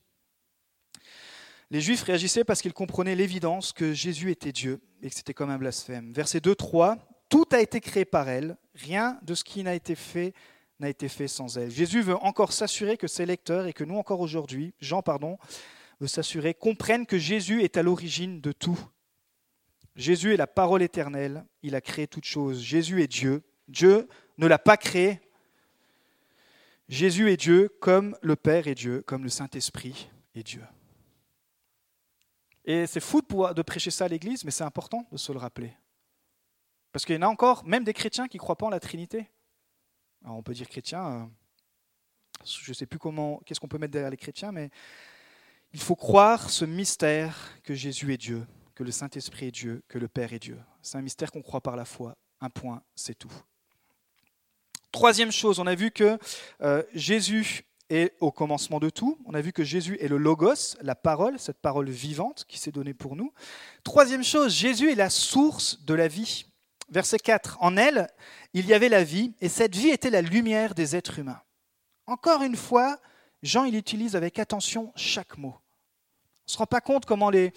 Les 1.72 1.80
Juifs 1.80 2.04
réagissaient 2.04 2.44
parce 2.44 2.62
qu'ils 2.62 2.74
comprenaient 2.74 3.16
l'évidence 3.16 3.72
que 3.72 3.94
Jésus 3.94 4.30
était 4.30 4.52
Dieu 4.52 4.82
et 5.02 5.10
que 5.10 5.16
c'était 5.16 5.34
comme 5.34 5.50
un 5.50 5.58
blasphème. 5.58 6.12
Verset 6.12 6.42
2, 6.42 6.54
3, 6.54 6.98
Tout 7.30 7.46
a 7.52 7.62
été 7.62 7.80
créé 7.80 8.04
par 8.04 8.28
elle, 8.28 8.58
rien 8.76 9.18
de 9.22 9.36
ce 9.36 9.46
qui 9.46 9.64
n'a 9.64 9.74
été 9.74 9.96
fait 9.96 10.34
n'a 10.80 10.90
été 10.90 11.10
fait 11.10 11.28
sans 11.28 11.58
elle. 11.58 11.72
Jésus 11.72 12.02
veut 12.02 12.18
encore 12.18 12.54
s'assurer 12.54 12.98
que 12.98 13.08
ses 13.08 13.26
lecteurs 13.26 13.66
et 13.66 13.74
que 13.74 13.84
nous 13.84 13.98
encore 13.98 14.20
aujourd'hui, 14.20 14.76
Jean 14.80 15.02
pardon, 15.02 15.40
veut 16.00 16.08
s'assurer, 16.08 16.54
comprennent 16.54 17.08
que 17.08 17.18
Jésus 17.18 17.64
est 17.64 17.78
à 17.78 17.84
l'origine 17.84 18.42
de 18.42 18.52
tout 18.52 18.78
Jésus 19.98 20.36
est 20.36 20.38
la 20.38 20.48
parole 20.48 20.84
éternelle, 20.84 21.44
il 21.64 21.76
a 21.76 21.82
créé 21.82 22.08
toutes 22.08 22.26
choses. 22.26 22.62
Jésus 22.62 23.02
est 23.02 23.08
Dieu. 23.08 23.44
Dieu 23.68 24.08
ne 24.38 24.46
l'a 24.46 24.60
pas 24.60 24.78
créé. 24.78 25.20
Jésus 26.88 27.32
est 27.32 27.38
Dieu 27.38 27.76
comme 27.82 28.16
le 28.22 28.36
Père 28.36 28.68
est 28.68 28.76
Dieu, 28.76 29.02
comme 29.02 29.24
le 29.24 29.30
Saint-Esprit 29.30 30.10
est 30.36 30.44
Dieu. 30.44 30.64
Et 32.64 32.86
c'est 32.86 33.00
fou 33.00 33.22
de, 33.22 33.62
prêcher 33.64 33.90
ça 33.90 34.06
à 34.06 34.08
l'Église, 34.08 34.46
mais 34.46 34.52
c'est 34.52 34.64
important 34.64 35.08
de 35.12 35.18
se 35.18 35.32
le 35.32 35.40
rappeler. 35.40 35.74
Parce 36.92 37.04
qu'il 37.04 37.16
y 37.16 37.18
en 37.18 37.24
a 37.24 37.28
encore, 37.28 37.66
même 37.66 37.84
des 37.84 37.94
chrétiens 37.94 38.28
qui 38.28 38.38
ne 38.38 38.42
croient 38.42 38.58
pas 38.58 38.68
en 38.68 38.70
la 38.70 38.80
Trinité. 38.80 39.30
Alors 40.24 40.38
on 40.38 40.44
peut 40.44 40.54
dire 40.54 40.70
chrétien, 40.70 41.06
euh, 41.06 41.26
je 42.46 42.70
ne 42.70 42.74
sais 42.74 42.86
plus 42.86 43.00
comment, 43.00 43.42
qu'est-ce 43.46 43.60
qu'on 43.60 43.68
peut 43.68 43.78
mettre 43.78 43.94
derrière 43.94 44.12
les 44.12 44.18
chrétiens, 44.18 44.52
mais 44.52 44.70
il 45.74 45.80
faut 45.80 45.96
croire 45.96 46.50
ce 46.50 46.66
mystère 46.66 47.60
que 47.64 47.74
Jésus 47.74 48.14
est 48.14 48.18
Dieu, 48.18 48.46
que 48.78 48.84
le 48.84 48.92
Saint-Esprit 48.92 49.48
est 49.48 49.52
Dieu, 49.52 49.82
que 49.88 49.98
le 49.98 50.08
Père 50.08 50.34
est 50.34 50.40
Dieu. 50.40 50.60
C'est 50.84 51.00
un 51.00 51.02
mystère 51.02 51.32
qu'on 51.32 51.42
croit 51.42 51.62
par 51.62 51.76
la 51.76 51.84
foi. 51.84 52.16
Un 52.42 52.52
point, 52.52 52.84
c'est 52.94 53.18
tout. 53.18 53.34
Troisième 54.92 55.32
chose, 55.32 55.58
on 55.58 55.66
a 55.66 55.74
vu 55.74 55.90
que 55.90 56.20
euh, 56.62 56.84
Jésus 56.94 57.66
est 57.90 58.14
au 58.20 58.32
commencement 58.32 58.80
de 58.80 58.92
tout. 58.92 59.18
On 59.26 59.34
a 59.34 59.42
vu 59.42 59.52
que 59.52 59.64
Jésus 59.64 59.98
est 60.00 60.08
le 60.08 60.18
logos, 60.18 60.78
la 60.82 60.94
parole, 60.94 61.40
cette 61.40 61.60
parole 61.60 61.90
vivante 61.90 62.46
qui 62.48 62.60
s'est 62.60 62.72
donnée 62.72 62.94
pour 62.94 63.16
nous. 63.16 63.34
Troisième 63.84 64.24
chose, 64.24 64.54
Jésus 64.54 64.92
est 64.92 64.96
la 64.96 65.10
source 65.10 65.84
de 65.84 65.96
la 65.96 66.08
vie. 66.08 66.46
Verset 66.90 67.18
4, 67.18 67.58
en 67.62 67.78
elle, 67.78 68.08
il 68.54 68.68
y 68.68 68.76
avait 68.76 68.90
la 68.90 69.04
vie, 69.04 69.34
et 69.42 69.50
cette 69.50 69.76
vie 69.76 69.90
était 69.90 70.12
la 70.12 70.22
lumière 70.22 70.76
des 70.76 70.96
êtres 70.96 71.18
humains. 71.18 71.42
Encore 72.06 72.44
une 72.44 72.56
fois, 72.56 73.00
Jean, 73.42 73.66
il 73.66 73.76
utilise 73.76 74.16
avec 74.16 74.38
attention 74.38 74.94
chaque 74.96 75.40
mot. 75.40 75.56
Ne 76.48 76.52
se 76.54 76.58
rend 76.58 76.66
pas 76.66 76.82
compte 76.82 77.06
comment 77.06 77.30
les, 77.30 77.52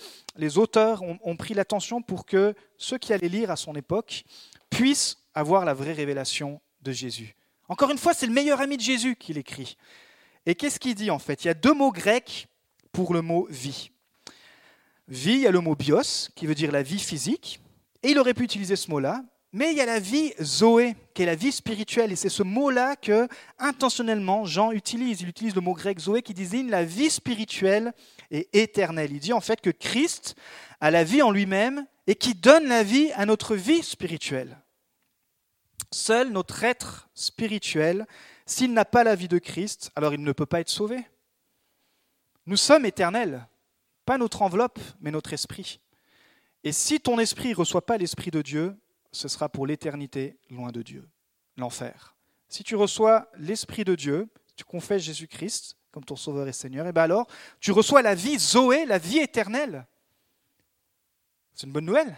auteurs 0.59 1.03
ont, 1.03 1.19
ont 1.23 1.37
pris 1.37 1.55
l'attention 1.55 2.03
pour 2.03 2.27
que 2.27 2.55
ceux 2.77 2.99
qui 2.99 3.13
allaient 3.13 3.29
lire 3.29 3.51
à 3.51 3.57
son 3.57 3.75
époque 3.75 4.25
puissent 4.69 5.19
avoir 5.35 5.65
la 5.65 5.75
vraie 5.75 5.93
révélation 5.93 6.61
de 6.83 6.93
Jésus. 6.93 7.37
Encore 7.69 7.91
une 7.91 7.99
fois, 7.99 8.15
c'est 8.15 8.27
le 8.27 8.33
meilleur 8.33 8.61
ami 8.61 8.77
de 8.77 8.83
Jésus 8.83 9.15
qui 9.15 9.33
l'écrit. 9.33 9.77
Et 10.47 10.55
qu'est-ce 10.55 10.81
qu'il 10.81 10.95
dit 10.95 11.11
en 11.11 11.19
fait? 11.19 11.45
Il 11.45 11.49
y 11.49 11.51
a 11.51 11.55
deux 11.55 11.75
mots 11.75 11.93
grecs 11.93 12.49
pour 12.93 13.15
le 13.15 13.23
mot 13.23 13.47
vie. 13.49 13.93
Vie, 15.07 15.33
il 15.33 15.41
y 15.41 15.47
a 15.47 15.51
le 15.51 15.61
mot 15.61 15.75
bios, 15.75 16.31
qui 16.35 16.47
veut 16.47 16.55
dire 16.55 16.73
la 16.73 16.83
vie 16.83 16.99
physique, 16.99 17.61
et 18.03 18.11
il 18.11 18.19
aurait 18.19 18.35
pu 18.35 18.45
utiliser 18.45 18.77
ce 18.77 18.91
mot-là, 18.91 19.23
mais 19.53 19.73
il 19.73 19.77
y 19.79 19.81
a 19.81 19.87
la 19.87 19.99
vie 19.99 20.33
Zoé, 20.41 20.95
qui 21.13 21.23
est 21.23 21.27
la 21.27 21.35
vie 21.35 21.51
spirituelle, 21.51 22.13
et 22.13 22.17
c'est 22.17 22.29
ce 22.29 22.45
mot-là 22.45 22.95
que 22.95 23.27
intentionnellement 23.59 24.45
Jean 24.45 24.71
utilise. 24.71 25.23
Il 25.23 25.29
utilise 25.29 25.57
le 25.57 25.61
mot 25.61 25.75
grec 25.75 25.99
Zoé 25.99 26.23
qui 26.23 26.35
désigne 26.35 26.71
la 26.71 26.85
vie 26.85 27.11
spirituelle 27.11 27.93
et 28.31 28.49
éternelle. 28.53 29.11
Il 29.13 29.19
dit 29.19 29.33
en 29.33 29.41
fait 29.41 29.61
que 29.61 29.71
Christ 29.71 30.37
a 30.81 30.93
la 30.93 31.03
vie 31.03 31.23
en 31.23 31.33
lui-même 31.33 31.85
et 32.07 32.15
qui 32.15 32.35
donne 32.35 32.69
la 32.69 32.85
vie 32.85 33.11
à 33.13 33.27
notre 33.27 33.57
vie 33.57 33.83
spirituelle. 33.83 34.57
Seul 35.91 36.31
notre 36.31 36.63
être 36.63 37.09
spirituel, 37.15 38.07
s'il 38.47 38.73
n'a 38.73 38.85
pas 38.85 39.03
la 39.03 39.17
vie 39.17 39.29
de 39.29 39.39
Christ, 39.39 39.91
alors 39.97 40.15
il 40.15 40.23
ne 40.23 40.33
peut 40.33 40.47
pas 40.47 40.61
être 40.61 40.69
sauvé. 40.69 41.05
Nous 42.47 42.57
sommes 42.57 42.87
éternels, 42.87 43.49
pas 44.05 44.17
notre 44.17 44.43
enveloppe, 44.43 44.79
mais 45.01 45.11
notre 45.11 45.33
esprit. 45.33 45.81
Et 46.63 46.71
si 46.71 47.01
ton 47.01 47.19
esprit 47.19 47.51
ne 47.51 47.57
reçoit 47.57 47.85
pas 47.85 47.99
l'esprit 47.99 48.31
de 48.31 48.43
Dieu, 48.43 48.77
ce 49.13 49.29
sera 49.29 49.49
pour 49.49 49.67
l'éternité 49.67 50.39
loin 50.51 50.71
de 50.71 50.83
Dieu, 50.83 51.09
l'enfer. 51.57 52.17
Si 52.49 52.65
tu 52.65 52.77
reçois 52.77 53.29
l'Esprit 53.37 53.85
de 53.85 53.95
Dieu, 53.95 54.29
tu 54.57 54.65
confesses 54.65 55.03
Jésus-Christ 55.03 55.77
comme 55.91 56.05
ton 56.05 56.17
Sauveur 56.17 56.47
et 56.47 56.53
Seigneur, 56.53 56.87
et 56.87 56.93
bien 56.93 57.03
alors 57.03 57.27
tu 57.59 57.73
reçois 57.73 58.03
la 58.03 58.15
vie 58.15 58.39
Zoé, 58.39 58.85
la 58.87 58.99
vie 58.99 59.19
éternelle. 59.19 59.87
C'est 61.55 61.67
une 61.67 61.73
bonne 61.73 61.87
nouvelle. 61.87 62.17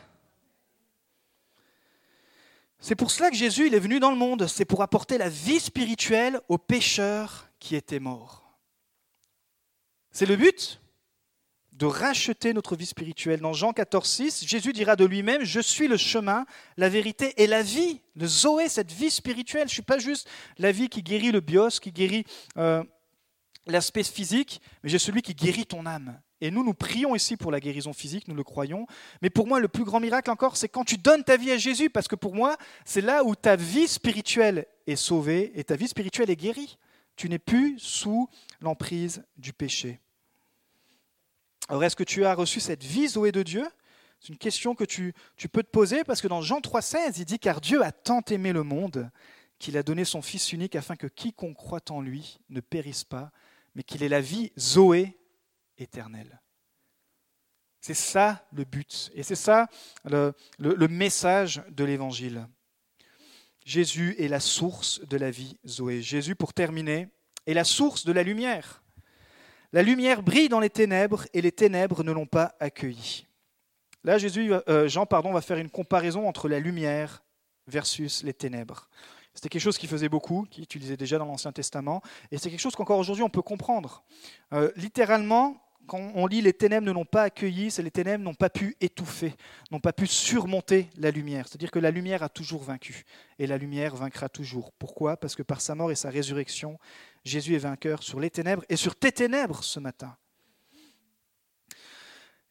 C'est 2.78 2.96
pour 2.96 3.11
cela 3.11 3.31
que 3.31 3.37
Jésus 3.37 3.72
est 3.72 3.78
venu 3.78 4.00
dans 4.00 4.11
le 4.11 4.16
monde, 4.16 4.46
c'est 4.48 4.64
pour 4.64 4.83
apporter 4.83 5.16
la 5.16 5.28
vie 5.28 5.61
spirituelle 5.61 6.40
aux 6.48 6.59
pécheurs 6.59 7.48
qui 7.61 7.76
étaient 7.76 8.00
morts. 8.00 8.59
C'est 10.11 10.26
le 10.26 10.37
but 10.37 10.82
de 11.72 11.87
racheter 11.87 12.52
notre 12.52 12.76
vie 12.76 12.87
spirituelle. 12.87 13.40
Dans 13.40 13.52
Jean 13.52 13.72
14, 13.72 14.06
6, 14.06 14.46
Jésus 14.46 14.72
dira 14.72 14.94
de 14.96 15.04
lui-même, 15.04 15.42
je 15.42 15.61
suis 15.61 15.88
le 15.88 15.96
chemin, 15.96 16.44
la 16.76 16.88
vérité 16.88 17.35
et 17.42 17.46
la 17.46 17.62
vie, 17.62 18.00
le 18.14 18.26
Zoé, 18.26 18.68
cette 18.68 18.92
vie 18.92 19.11
spirituelle. 19.11 19.62
Je 19.62 19.72
ne 19.72 19.76
suis 19.76 19.82
pas 19.82 19.98
juste 19.98 20.28
la 20.58 20.70
vie 20.70 20.88
qui 20.88 21.02
guérit 21.02 21.32
le 21.32 21.40
bios, 21.40 21.80
qui 21.80 21.90
guérit 21.90 22.24
euh, 22.58 22.85
l'aspect 23.66 24.02
physique, 24.02 24.61
mais 24.82 24.90
j'ai 24.90 24.98
celui 24.98 25.22
qui 25.22 25.35
guérit 25.35 25.66
ton 25.66 25.87
âme. 25.87 26.20
Et 26.42 26.50
nous, 26.50 26.64
nous 26.64 26.74
prions 26.74 27.14
ici 27.14 27.37
pour 27.37 27.52
la 27.52 27.61
guérison 27.61 27.92
physique, 27.92 28.26
nous 28.26 28.35
le 28.35 28.42
croyons. 28.42 28.87
Mais 29.22 29.30
pour 29.30 29.46
moi, 29.46 29.61
le 29.61 29.68
plus 29.68 29.85
grand 29.85 30.00
miracle 30.00 30.30
encore, 30.30 30.56
c'est 30.56 30.68
quand 30.68 30.85
tu 30.85 30.98
donnes 30.98 31.22
ta 31.22 31.37
vie 31.37 31.52
à 31.52 31.56
Jésus, 31.56 31.88
parce 31.88 32.08
que 32.08 32.16
pour 32.16 32.35
moi, 32.35 32.56
c'est 32.85 33.00
là 33.00 33.24
où 33.24 33.37
ta 33.37 33.54
vie 33.54 33.87
spirituelle 33.87 34.66
est 34.88 34.96
sauvée 34.96 35.52
et 35.54 35.62
ta 35.62 35.76
vie 35.76 35.87
spirituelle 35.87 36.30
est 36.30 36.37
guérie. 36.37 36.78
Tu 37.14 37.28
n'es 37.28 37.38
plus 37.38 37.78
sous 37.78 38.28
l'emprise 38.61 39.24
du 39.37 39.52
péché. 39.52 40.00
Alors, 41.72 41.85
est-ce 41.85 41.96
que 41.96 42.04
tu 42.04 42.26
as 42.26 42.35
reçu 42.35 42.61
cette 42.61 42.85
vie 42.85 43.08
Zoé 43.08 43.32
de 43.32 43.42
Dieu? 43.42 43.66
C'est 44.20 44.28
une 44.28 44.37
question 44.37 44.74
que 44.74 44.85
tu, 44.85 45.14
tu, 45.38 45.48
peux 45.48 45.62
te 45.62 45.70
poser, 45.70 46.04
parce 46.04 46.20
que 46.20 46.28
dans 46.28 46.42
Jean 46.42 46.61
3,16, 46.61 47.14
il 47.16 47.24
dit 47.24 47.38
Car 47.38 47.62
Dieu 47.62 47.82
a 47.82 47.92
tant 47.92 48.20
aimé 48.28 48.52
le 48.52 48.62
monde 48.62 49.11
qu'il 49.58 49.78
a 49.78 49.82
donné 49.82 50.04
son 50.04 50.20
Fils 50.20 50.52
unique 50.52 50.76
afin 50.76 50.96
que 50.96 51.06
quiconque 51.06 51.56
croit 51.56 51.80
en 51.88 52.02
lui 52.02 52.40
ne 52.50 52.61
périsse 52.61 53.04
pas, 53.04 53.32
mais 53.74 53.85
qu'il 53.85 54.02
ait 54.02 54.11
la 54.11 54.20
vie 54.20 54.52
Zoé 54.58 55.18
éternelle. 55.78 56.42
C'est 57.80 57.94
ça 57.94 58.46
le 58.52 58.64
but, 58.64 59.11
et 59.14 59.22
c'est 59.22 59.35
ça 59.35 59.66
le, 60.04 60.35
le, 60.58 60.88
message 60.88 61.62
de 61.70 61.85
l'Évangile. 61.85 62.48
Jésus 63.64 64.14
est 64.18 64.28
la 64.28 64.40
source 64.40 65.00
de 65.06 65.16
la 65.16 65.30
vie 65.30 65.56
Zoé. 65.66 66.02
Jésus, 66.02 66.35
pour 66.35 66.52
terminer, 66.52 67.08
est 67.46 67.54
la 67.54 67.64
source 67.64 68.04
de 68.04 68.12
la 68.12 68.24
lumière. 68.24 68.82
La 69.74 69.82
lumière 69.82 70.22
brille 70.22 70.50
dans 70.50 70.61
les 70.61 70.68
ténèbres 70.68 71.24
et 71.32 71.40
les 71.40 71.52
ténèbres 71.52 72.04
ne 72.04 72.12
l'ont 72.12 72.26
pas 72.26 72.54
accueillie. 72.61 73.26
Là, 74.04 74.18
Jésus, 74.18 74.52
euh, 74.68 74.87
Jean 74.87 75.06
pardon, 75.06 75.32
va 75.32 75.40
faire 75.40 75.56
une 75.56 75.70
comparaison 75.70 76.28
entre 76.28 76.46
la 76.48 76.58
lumière 76.58 77.22
versus 77.66 78.22
les 78.22 78.35
ténèbres. 78.35 78.90
C'était 79.32 79.48
quelque 79.48 79.62
chose 79.62 79.78
qui 79.78 79.87
faisait 79.87 80.11
beaucoup, 80.11 80.46
qui 80.50 80.61
utilisait 80.61 80.98
déjà 80.98 81.16
dans 81.16 81.24
l'Ancien 81.24 81.52
Testament, 81.52 82.02
et 82.30 82.37
c'est 82.37 82.50
quelque 82.50 82.61
chose 82.61 82.74
qu'encore 82.74 82.98
aujourd'hui 82.98 83.22
on 83.22 83.30
peut 83.30 83.40
comprendre. 83.40 84.04
Euh, 84.52 84.70
littéralement, 84.76 85.56
quand 85.87 86.12
on 86.14 86.26
lit 86.26 86.42
les 86.42 86.52
ténèbres 86.52 86.87
ne 86.87 86.92
l'ont 86.92 87.06
pas 87.06 87.22
accueilli, 87.22 87.70
c'est 87.70 87.82
les 87.82 87.90
ténèbres 87.90 88.22
n'ont 88.22 88.35
pas 88.35 88.50
pu 88.50 88.76
étouffer, 88.80 89.35
n'ont 89.70 89.80
pas 89.80 89.94
pu 89.94 90.06
surmonter 90.06 90.88
la 90.98 91.11
lumière. 91.11 91.48
C'est-à-dire 91.48 91.70
que 91.70 91.78
la 91.78 91.90
lumière 91.90 92.22
a 92.22 92.28
toujours 92.28 92.62
vaincu, 92.62 93.04
et 93.38 93.46
la 93.46 93.56
lumière 93.56 93.96
vaincra 93.96 94.28
toujours. 94.28 94.70
Pourquoi? 94.72 95.16
Parce 95.16 95.35
que 95.35 95.42
par 95.42 95.62
sa 95.62 95.74
mort 95.74 95.90
et 95.90 95.94
sa 95.94 96.11
résurrection, 96.11 96.78
Jésus 97.24 97.54
est 97.54 97.58
vainqueur 97.58 98.02
sur 98.02 98.20
les 98.20 98.30
ténèbres 98.30 98.64
et 98.68 98.76
sur 98.76 98.96
tes 98.96 99.12
ténèbres 99.12 99.62
ce 99.62 99.80
matin. 99.80 100.16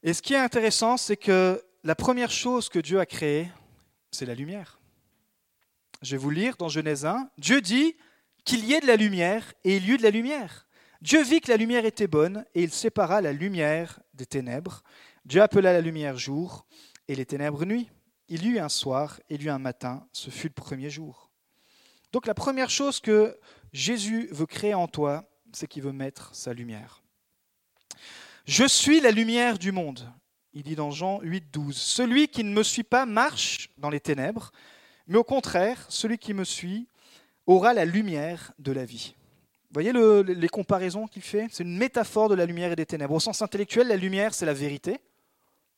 Et 0.03 0.13
ce 0.13 0.21
qui 0.21 0.34
est 0.34 0.38
intéressant, 0.38 0.97
c'est 0.97 1.17
que 1.17 1.63
la 1.84 1.95
première 1.95 2.31
chose 2.31 2.69
que 2.69 2.79
Dieu 2.79 2.99
a 2.99 3.05
créée, 3.05 3.51
c'est 4.12 4.25
la 4.25 4.36
lumière. 4.36 4.79
Je 6.01 6.12
vais 6.12 6.17
vous 6.17 6.29
lire 6.29 6.57
dans 6.57 6.69
Genèse 6.69 7.05
1. 7.05 7.29
Dieu 7.38 7.62
dit 7.62 7.95
qu'il 8.43 8.65
y 8.65 8.73
ait 8.73 8.79
de 8.79 8.88
la 8.88 8.95
lumière 8.95 9.53
et 9.63 9.77
il 9.77 9.86
y 9.86 9.91
eut 9.91 9.97
de 9.97 10.03
la 10.03 10.10
lumière. 10.10 10.67
Dieu 11.01 11.23
vit 11.23 11.41
que 11.41 11.51
la 11.51 11.57
lumière 11.57 11.86
était 11.86 12.07
bonne 12.07 12.45
et 12.55 12.63
il 12.63 12.71
sépara 12.71 13.21
la 13.21 13.34
lumière 13.34 13.99
des 14.13 14.25
ténèbres. 14.25 14.84
Dieu 15.25 15.41
appela 15.41 15.73
la 15.73 15.81
lumière 15.81 16.17
jour 16.17 16.65
et 17.07 17.15
les 17.15 17.25
ténèbres 17.25 17.65
nuit. 17.65 17.89
Il 18.27 18.45
y 18.45 18.49
eut 18.49 18.60
un 18.60 18.69
soir 18.69 19.19
et 19.29 19.36
il 19.36 19.43
y 19.43 19.45
eut 19.45 19.49
un 19.49 19.60
matin, 19.60 20.07
ce 20.12 20.29
fut 20.29 20.47
le 20.47 20.53
premier 20.53 20.89
jour. 20.89 21.29
Donc 22.12 22.25
la 22.25 22.34
première 22.34 22.69
chose 22.69 22.99
que 22.99 23.38
Jésus 23.73 24.27
veut 24.31 24.45
créer 24.45 24.73
en 24.73 24.88
toi, 24.88 25.25
c'est 25.53 25.67
qu'il 25.67 25.84
veut 25.84 25.93
mettre 25.93 26.34
sa 26.36 26.53
lumière. 26.53 27.01
Je 28.45 28.65
suis 28.65 28.99
la 28.99 29.12
lumière 29.12 29.57
du 29.57 29.71
monde. 29.71 30.12
Il 30.53 30.63
dit 30.63 30.75
dans 30.75 30.91
Jean 30.91 31.19
8, 31.21 31.45
12. 31.53 31.77
Celui 31.77 32.27
qui 32.27 32.43
ne 32.43 32.53
me 32.53 32.63
suit 32.63 32.84
pas 32.84 33.05
marche 33.05 33.69
dans 33.77 33.89
les 33.89 33.99
ténèbres, 33.99 34.51
mais 35.07 35.17
au 35.17 35.23
contraire, 35.23 35.86
celui 35.89 36.17
qui 36.17 36.34
me 36.34 36.43
suit 36.43 36.88
aura 37.45 37.73
la 37.73 37.86
lumière 37.86 38.51
de 38.60 38.71
la 38.71 38.86
vie. 38.86 39.15
Vous 39.69 39.81
voyez 39.81 39.93
les 39.93 40.49
comparaisons 40.49 41.07
qu'il 41.07 41.21
fait? 41.21 41.47
C'est 41.49 41.63
une 41.63 41.77
métaphore 41.77 42.27
de 42.27 42.36
la 42.36 42.45
lumière 42.45 42.73
et 42.73 42.75
des 42.75 42.86
ténèbres. 42.86 43.13
Au 43.13 43.19
sens 43.21 43.41
intellectuel, 43.41 43.88
la 43.88 43.95
lumière, 43.95 44.34
c'est 44.34 44.45
la 44.45 44.53
vérité. 44.53 44.99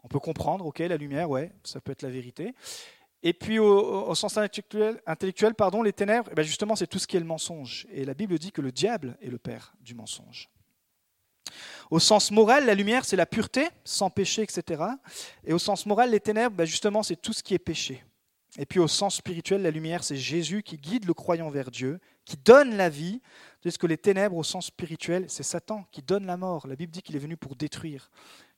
On 0.04 0.08
peut 0.08 0.20
comprendre, 0.20 0.66
ok, 0.66 0.80
la 0.80 0.98
lumière, 0.98 1.30
ouais, 1.30 1.52
ça 1.64 1.80
peut 1.80 1.92
être 1.92 2.02
la 2.02 2.10
vérité. 2.10 2.54
Et 3.26 3.32
puis 3.32 3.58
au, 3.58 4.14
sens 4.16 4.38
intellectuel, 4.38 5.02
intellectuel, 5.08 5.56
pardon, 5.56 5.82
les 5.82 5.94
ténèbres, 5.94 6.28
eh 6.32 6.36
ben, 6.36 6.44
justement, 6.44 6.76
c'est 6.76 6.88
tout 6.88 7.00
ce 7.00 7.08
qui 7.08 7.16
est 7.16 7.22
le 7.22 7.26
mensonge. 7.26 7.88
Et 7.92 8.04
la 8.04 8.14
Bible 8.14 8.38
dit 8.38 8.52
que 8.52 8.62
le 8.62 8.74
diable 8.74 9.18
est 9.22 9.30
le 9.30 9.38
père 9.38 9.74
du 9.80 9.96
mensonge. 9.96 10.50
Au 11.90 12.00
sens 12.00 12.32
moral, 12.32 12.66
la 12.66 12.76
lumière, 12.76 13.06
c'est 13.06 13.16
la 13.16 13.26
pureté, 13.26 13.70
sans 13.86 14.10
péché, 14.10 14.42
etc. 14.42 14.84
Et 15.46 15.54
au 15.54 15.60
sens 15.60 15.86
moral, 15.86 16.12
les 16.12 16.20
ténèbres, 16.20 16.56
ben, 16.56 16.66
justement, 16.66 17.02
c'est 17.02 17.16
tout 17.16 17.32
ce 17.32 17.42
qui 17.42 17.54
est 17.54 17.60
péché. 17.60 18.04
Et 18.58 18.66
puis 18.66 18.80
au 18.80 18.88
sens 18.88 19.16
spirituel, 19.16 19.62
la 19.62 19.72
lumière, 19.72 20.04
c'est 20.04 20.18
Jésus 20.18 20.62
qui 20.62 20.78
guide 20.78 21.06
le 21.06 21.14
croyant 21.14 21.50
vers 21.50 21.72
Dieu, 21.72 22.00
qui 22.26 22.38
donne 22.38 22.76
la 22.76 22.90
vie, 22.90 23.22
tandis 23.62 23.78
que 23.78 23.88
les 23.88 23.98
ténèbres, 23.98 24.36
au 24.36 24.44
sens 24.44 24.68
spirituel, 24.68 25.26
c'est 25.28 25.44
Satan 25.44 25.86
qui 25.92 26.02
donne 26.02 26.26
la 26.26 26.38
mort. 26.38 26.68
La 26.68 26.76
Bible 26.76 26.92
dit 26.92 27.02
qu'il 27.02 27.16
est 27.16 27.20
venu 27.20 27.38
pour 27.38 27.56
détruire. 27.56 28.12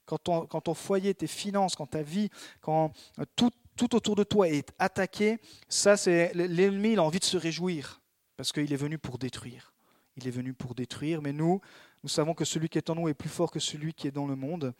Quand 0.04 0.18
ton, 0.18 0.46
quand 0.46 0.60
ton, 0.60 0.74
foyer, 0.74 1.14
tes 1.14 1.26
finances, 1.26 1.74
quand 1.76 1.86
ta 1.86 2.02
vie, 2.02 2.30
quand 2.60 2.92
tout, 3.36 3.50
tout 3.76 3.94
autour 3.94 4.16
de 4.16 4.24
toi 4.24 4.48
est 4.48 4.72
attaqué, 4.78 5.38
ça, 5.68 5.96
c'est 5.96 6.32
l'ennemi, 6.34 6.92
il 6.92 6.98
a 6.98 7.02
envie 7.02 7.18
de 7.18 7.24
se 7.24 7.36
réjouir, 7.36 8.00
parce 8.36 8.52
qu'il 8.52 8.72
est 8.72 8.76
venu 8.76 8.98
pour 8.98 9.18
détruire. 9.18 9.72
Il 10.16 10.26
est 10.26 10.30
venu 10.30 10.54
pour 10.54 10.74
détruire, 10.74 11.20
mais 11.20 11.32
nous, 11.32 11.60
nous 12.02 12.08
savons 12.08 12.34
que 12.34 12.44
celui 12.44 12.68
qui 12.68 12.78
est 12.78 12.90
en 12.90 12.94
nous 12.94 13.08
est 13.08 13.14
plus 13.14 13.28
fort 13.28 13.50
que 13.50 13.60
celui 13.60 13.92
qui 13.92 14.06
est 14.06 14.12
dans 14.12 14.26
le 14.26 14.36
monde. 14.36 14.74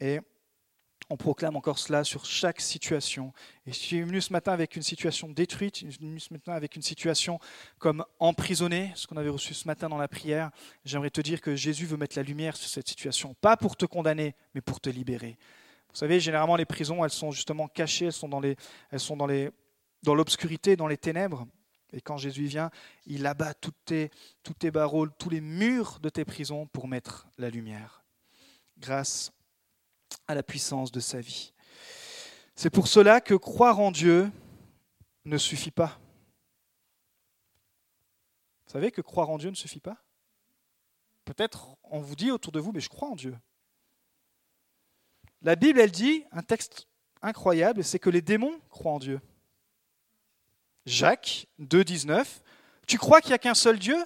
Et 0.00 0.20
on 1.10 1.16
proclame 1.16 1.56
encore 1.56 1.78
cela 1.78 2.04
sur 2.04 2.24
chaque 2.24 2.60
situation. 2.60 3.32
Et 3.66 3.72
je 3.72 3.78
suis 3.78 4.02
venu 4.02 4.20
ce 4.20 4.32
matin 4.32 4.52
avec 4.52 4.76
une 4.76 4.82
situation 4.82 5.28
détruite, 5.28 5.76
je 5.84 5.90
suis 5.90 5.98
venu 6.00 6.20
ce 6.20 6.32
matin 6.32 6.52
avec 6.52 6.76
une 6.76 6.82
situation 6.82 7.38
comme 7.78 8.04
emprisonnée, 8.18 8.92
ce 8.94 9.06
qu'on 9.06 9.16
avait 9.16 9.28
reçu 9.28 9.54
ce 9.54 9.66
matin 9.66 9.88
dans 9.88 9.98
la 9.98 10.08
prière. 10.08 10.50
J'aimerais 10.84 11.10
te 11.10 11.20
dire 11.20 11.40
que 11.40 11.54
Jésus 11.54 11.86
veut 11.86 11.96
mettre 11.96 12.16
la 12.16 12.22
lumière 12.22 12.56
sur 12.56 12.68
cette 12.68 12.88
situation, 12.88 13.34
pas 13.40 13.56
pour 13.56 13.76
te 13.76 13.86
condamner, 13.86 14.34
mais 14.54 14.60
pour 14.60 14.80
te 14.80 14.90
libérer. 14.90 15.38
Vous 15.92 15.98
savez, 15.98 16.20
généralement, 16.20 16.56
les 16.56 16.64
prisons, 16.64 17.04
elles 17.04 17.10
sont 17.10 17.32
justement 17.32 17.68
cachées, 17.68 18.06
elles 18.06 18.12
sont 18.12 18.28
dans, 19.16 20.14
l'obscurité, 20.14 20.74
dans 20.74 20.86
les 20.86 20.96
ténèbres. 20.96 21.46
Et 21.92 22.00
quand 22.00 22.16
Jésus 22.16 22.46
vient, 22.46 22.70
il 23.04 23.26
abat 23.26 23.52
toutes 23.52 23.76
tes, 23.84 24.10
toutes 24.42 24.58
tes 24.58 24.70
barreaux, 24.70 25.06
tous 25.06 25.28
les 25.28 25.42
murs 25.42 25.98
de 26.00 26.08
tes 26.08 26.24
prisons 26.24 26.66
pour 26.66 26.88
mettre 26.88 27.28
la 27.36 27.50
lumière. 27.50 28.02
Grâce 28.78 29.32
à 30.26 30.34
la 30.34 30.42
puissance 30.42 30.90
de 30.90 31.00
sa 31.00 31.20
vie. 31.20 31.52
C'est 32.54 32.70
pour 32.70 32.88
cela 32.88 33.20
que 33.20 33.34
croire 33.34 33.78
en 33.78 33.90
Dieu 33.90 34.30
ne 35.26 35.36
suffit 35.36 35.70
pas. 35.70 35.98
Vous 38.66 38.72
savez 38.72 38.90
que 38.90 39.02
croire 39.02 39.28
en 39.28 39.36
Dieu 39.36 39.50
ne 39.50 39.54
suffit 39.54 39.80
pas? 39.80 40.02
Peut-être 41.26 41.76
on 41.84 42.00
vous 42.00 42.16
dit 42.16 42.30
autour 42.30 42.52
de 42.52 42.60
vous, 42.60 42.72
mais 42.72 42.80
je 42.80 42.88
crois 42.88 43.08
en 43.08 43.16
Dieu. 43.16 43.36
La 45.42 45.56
Bible, 45.56 45.80
elle 45.80 45.90
dit 45.90 46.24
un 46.30 46.42
texte 46.42 46.86
incroyable, 47.20 47.82
c'est 47.82 47.98
que 47.98 48.10
les 48.10 48.22
démons 48.22 48.60
croient 48.70 48.92
en 48.92 48.98
Dieu. 48.98 49.20
Jacques 50.86 51.46
2, 51.58 51.84
19, 51.84 52.42
tu 52.86 52.98
crois 52.98 53.20
qu'il 53.20 53.30
n'y 53.30 53.34
a 53.34 53.38
qu'un 53.38 53.54
seul 53.54 53.78
Dieu? 53.78 53.96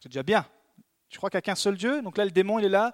C'est 0.00 0.08
déjà 0.08 0.22
bien. 0.22 0.46
Tu 1.08 1.18
crois 1.18 1.30
qu'il 1.30 1.36
n'y 1.36 1.40
a 1.40 1.42
qu'un 1.42 1.54
seul 1.54 1.76
Dieu? 1.76 2.02
Donc 2.02 2.16
là, 2.16 2.24
le 2.24 2.30
démon, 2.30 2.58
il 2.58 2.66
est 2.66 2.70
là. 2.70 2.92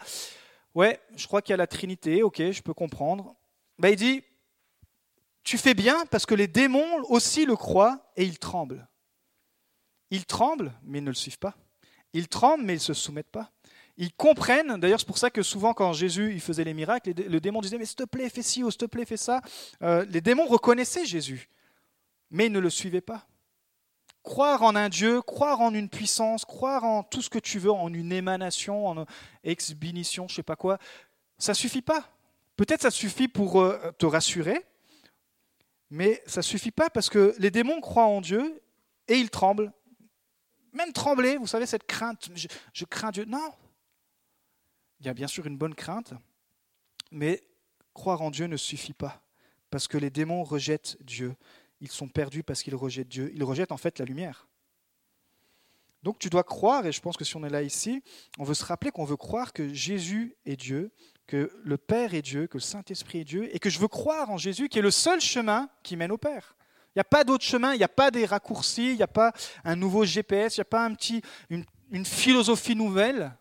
Ouais, 0.75 1.01
je 1.17 1.27
crois 1.27 1.43
qu'il 1.43 1.53
y 1.53 1.55
a 1.55 1.57
la 1.57 1.67
Trinité, 1.67 2.23
ok, 2.23 2.51
je 2.51 2.63
peux 2.63 2.75
comprendre. 2.75 3.35
Ben, 3.79 3.91
il 3.91 3.97
dit, 3.97 4.23
tu 5.43 5.59
fais 5.59 5.75
bien 5.75 6.07
parce 6.07 6.27
que 6.27 6.35
les 6.35 6.49
démons 6.49 7.03
aussi 7.09 7.47
le 7.47 7.57
croient 7.57 8.11
et 8.17 8.25
ils 8.25 8.39
tremblent. 8.39 8.87
Ils 10.11 10.27
tremblent, 10.27 10.73
mais 10.83 10.99
ils 10.99 11.05
ne 11.05 11.11
le 11.11 11.15
suivent 11.15 11.39
pas. 11.39 11.57
Ils 12.13 12.29
tremblent, 12.29 12.65
mais 12.65 12.75
ils 12.75 12.77
ne 12.77 12.81
se 12.81 12.95
soumettent 12.95 13.31
pas. 13.31 13.53
Ils 13.99 14.13
comprennent, 14.13 14.79
d'ailleurs 14.79 15.01
c'est 15.01 15.07
pour 15.07 15.17
ça 15.17 15.31
que 15.31 15.43
souvent 15.43 15.73
quand 15.73 15.93
Jésus 15.95 16.33
il 16.35 16.41
faisait 16.41 16.65
les 16.65 16.75
miracles, 16.75 17.15
le 17.17 17.41
démon 17.41 17.61
disait, 17.63 17.79
mais 17.79 17.87
s'il 17.87 17.97
te 17.97 18.05
plaît, 18.05 18.29
fais 18.29 18.43
ci 18.43 18.63
ou 18.63 18.71
s'il 18.71 18.79
te 18.79 18.85
plaît, 18.85 19.07
fais 19.07 19.17
ça. 19.17 19.41
Euh, 19.83 20.05
les 20.11 20.21
démons 20.21 20.47
reconnaissaient 20.47 21.07
Jésus, 21.07 21.49
mais 22.31 22.47
ils 22.47 22.53
ne 22.53 22.59
le 22.59 22.69
suivaient 22.69 23.01
pas. 23.01 23.27
Croire 24.23 24.63
en 24.63 24.77
un 24.77 24.91
Dieu, 24.91 25.23
croire 25.23 25.61
en 25.61 25.73
une 25.73 25.89
puissance, 25.89 26.45
croire 26.45 26.85
en 26.85 27.05
tout 27.05 27.23
ce 27.23 27.31
que 27.31 27.39
tu 27.39 27.59
veux, 27.59 27.71
en 27.71 27.93
une 27.93 28.13
émanation, 28.13 28.87
en 28.87 29.07
exbinition, 29.45 30.29
je 30.29 30.35
sais 30.35 30.43
pas 30.43 30.57
quoi, 30.57 30.79
ça 31.39 31.55
suffit 31.55 31.83
pas. 31.83 32.07
Peut-être 32.57 32.83
ça 32.83 32.91
suffit 32.91 33.29
pour 33.29 33.63
euh, 33.63 33.93
te 33.99 34.05
rassurer, 34.05 34.63
mais 35.89 36.23
ça 36.27 36.43
suffit 36.43 36.71
pas 36.71 36.91
parce 36.91 37.09
que 37.09 37.35
les 37.39 37.51
démons 37.51 37.81
croient 37.81 38.07
en 38.07 38.21
Dieu 38.21 38.61
et 39.09 39.17
ils 39.17 39.31
tremblent. 39.31 39.73
Même 40.73 40.93
trembler, 40.93 41.39
vous 41.39 41.47
savez, 41.47 41.65
cette 41.65 41.87
crainte, 41.87 42.29
je 42.75 42.85
crains 42.85 43.11
Dieu. 43.11 43.25
Non. 43.25 43.53
Il 45.01 45.07
y 45.07 45.09
a 45.09 45.15
bien 45.15 45.27
sûr 45.27 45.47
une 45.47 45.59
bonne 45.59 45.75
crainte, 45.75 46.15
mais 47.11 47.43
croire 47.95 48.23
en 48.23 48.31
Dieu 48.31 48.47
ne 48.47 48.57
suffit 48.57 48.95
pas 48.95 49.23
parce 49.71 49.89
que 49.89 49.99
les 49.99 50.11
démons 50.11 50.43
rejettent 50.43 50.97
Dieu 51.03 51.35
ils 51.81 51.91
sont 51.91 52.09
perdus 52.09 52.43
parce 52.43 52.63
qu'ils 52.63 52.75
rejettent 52.75 53.09
Dieu. 53.09 53.31
Ils 53.35 53.45
rejettent 53.45 53.73
en 53.73 53.77
fait 53.77 53.99
la 53.99 54.05
lumière. 54.05 54.47
Donc 56.03 56.19
tu 56.19 56.31
dois 56.31 56.45
croire, 56.45 56.87
et 56.87 56.93
je 56.93 57.01
pense 57.01 57.17
que 57.17 57.25
si 57.25 57.37
on 57.37 57.45
est 57.45 57.51
là 57.51 57.63
ici, 57.63 58.03
on 58.39 58.45
veut 58.45 58.55
se 58.55 58.65
rappeler 58.65 58.91
qu'on 58.93 59.05
veut 59.05 59.17
croire 59.17 59.53
que 59.53 59.73
Jésus 59.73 60.37
est 60.45 60.57
Dieu, 60.57 60.93
que 61.27 61.51
le 61.65 61.77
Père 61.77 62.15
est 62.15 62.23
Dieu, 62.23 62.47
que 62.47 62.59
le 62.59 62.63
Saint-Esprit 62.63 63.21
est 63.21 63.25
Dieu, 63.25 63.55
et 63.55 63.59
que 63.59 63.71
je 63.71 63.81
veux 63.81 63.89
croire 63.89 64.31
en 64.31 64.37
Jésus 64.37 64.69
qui 64.69 64.79
est 64.79 64.83
le 64.83 64.93
seul 64.93 65.21
chemin 65.21 65.69
qui 65.83 65.97
mène 65.97 66.13
au 66.13 66.19
Père. 66.19 66.55
Il 66.95 66.99
n'y 66.99 67.01
a 67.01 67.05
pas 67.05 67.25
d'autre 67.25 67.45
chemin, 67.45 67.75
il 67.75 67.79
n'y 67.79 67.85
a 67.85 67.89
pas 67.89 68.11
des 68.11 68.25
raccourcis, 68.25 68.93
il 68.93 68.97
n'y 68.97 69.03
a 69.03 69.09
pas 69.09 69.33
un 69.65 69.75
nouveau 69.75 70.05
GPS, 70.05 70.57
il 70.57 70.61
n'y 70.61 70.63
a 70.63 70.67
pas 70.67 70.85
un 70.85 70.95
petit, 70.95 71.21
une, 71.51 71.65
une 71.91 72.07
philosophie 72.07 72.77
nouvelle. 72.77 73.37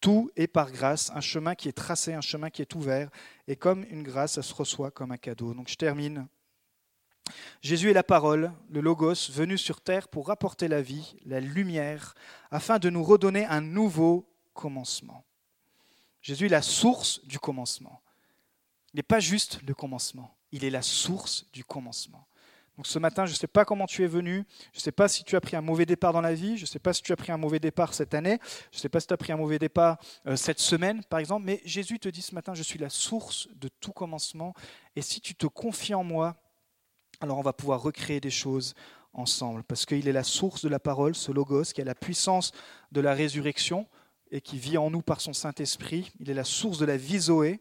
Tout 0.00 0.30
est 0.36 0.46
par 0.46 0.72
grâce, 0.72 1.10
un 1.14 1.20
chemin 1.20 1.54
qui 1.54 1.68
est 1.68 1.72
tracé, 1.72 2.14
un 2.14 2.20
chemin 2.20 2.50
qui 2.50 2.62
est 2.62 2.74
ouvert, 2.74 3.10
et 3.46 3.56
comme 3.56 3.84
une 3.90 4.02
grâce, 4.02 4.32
ça 4.32 4.42
se 4.42 4.54
reçoit 4.54 4.90
comme 4.90 5.12
un 5.12 5.18
cadeau. 5.18 5.52
Donc 5.52 5.68
je 5.68 5.76
termine. 5.76 6.26
Jésus 7.60 7.90
est 7.90 7.94
la 7.94 8.02
parole, 8.02 8.52
le 8.70 8.80
logos, 8.80 9.30
venu 9.30 9.58
sur 9.58 9.80
terre 9.80 10.08
pour 10.08 10.30
apporter 10.30 10.68
la 10.68 10.82
vie, 10.82 11.16
la 11.26 11.40
lumière, 11.40 12.14
afin 12.50 12.78
de 12.78 12.90
nous 12.90 13.04
redonner 13.04 13.44
un 13.44 13.60
nouveau 13.60 14.26
commencement. 14.54 15.24
Jésus 16.22 16.46
est 16.46 16.50
la 16.50 16.62
source 16.62 17.24
du 17.26 17.38
commencement. 17.38 18.02
Il 18.92 18.96
n'est 18.96 19.02
pas 19.02 19.20
juste 19.20 19.60
le 19.66 19.74
commencement, 19.74 20.36
il 20.50 20.64
est 20.64 20.70
la 20.70 20.82
source 20.82 21.46
du 21.52 21.64
commencement. 21.64 22.26
Donc 22.80 22.86
ce 22.86 22.98
matin, 22.98 23.26
je 23.26 23.32
ne 23.32 23.36
sais 23.36 23.46
pas 23.46 23.66
comment 23.66 23.84
tu 23.84 24.04
es 24.04 24.06
venu, 24.06 24.46
je 24.72 24.78
ne 24.78 24.80
sais 24.80 24.90
pas 24.90 25.06
si 25.06 25.22
tu 25.22 25.36
as 25.36 25.40
pris 25.42 25.54
un 25.54 25.60
mauvais 25.60 25.84
départ 25.84 26.14
dans 26.14 26.22
la 26.22 26.32
vie, 26.32 26.56
je 26.56 26.62
ne 26.62 26.66
sais 26.66 26.78
pas 26.78 26.94
si 26.94 27.02
tu 27.02 27.12
as 27.12 27.16
pris 27.16 27.30
un 27.30 27.36
mauvais 27.36 27.60
départ 27.60 27.92
cette 27.92 28.14
année, 28.14 28.38
je 28.72 28.78
ne 28.78 28.80
sais 28.80 28.88
pas 28.88 29.00
si 29.00 29.06
tu 29.06 29.12
as 29.12 29.18
pris 29.18 29.32
un 29.32 29.36
mauvais 29.36 29.58
départ 29.58 29.98
euh, 30.26 30.34
cette 30.34 30.60
semaine, 30.60 31.04
par 31.04 31.18
exemple, 31.18 31.44
mais 31.44 31.60
Jésus 31.66 31.98
te 31.98 32.08
dit 32.08 32.22
ce 32.22 32.34
matin, 32.34 32.54
je 32.54 32.62
suis 32.62 32.78
la 32.78 32.88
source 32.88 33.48
de 33.54 33.68
tout 33.68 33.92
commencement, 33.92 34.54
et 34.96 35.02
si 35.02 35.20
tu 35.20 35.34
te 35.34 35.46
confies 35.46 35.92
en 35.92 36.04
moi, 36.04 36.36
alors 37.20 37.36
on 37.36 37.42
va 37.42 37.52
pouvoir 37.52 37.82
recréer 37.82 38.18
des 38.18 38.30
choses 38.30 38.74
ensemble, 39.12 39.62
parce 39.62 39.84
qu'il 39.84 40.08
est 40.08 40.12
la 40.12 40.24
source 40.24 40.62
de 40.62 40.70
la 40.70 40.80
parole, 40.80 41.14
ce 41.14 41.32
logos, 41.32 41.74
qui 41.74 41.82
a 41.82 41.84
la 41.84 41.94
puissance 41.94 42.50
de 42.92 43.02
la 43.02 43.12
résurrection 43.12 43.86
et 44.30 44.40
qui 44.40 44.56
vit 44.56 44.78
en 44.78 44.88
nous 44.88 45.02
par 45.02 45.20
son 45.20 45.34
Saint-Esprit. 45.34 46.10
Il 46.18 46.30
est 46.30 46.34
la 46.34 46.44
source 46.44 46.78
de 46.78 46.86
la 46.86 46.96
vie 46.96 47.18
Zoé 47.18 47.60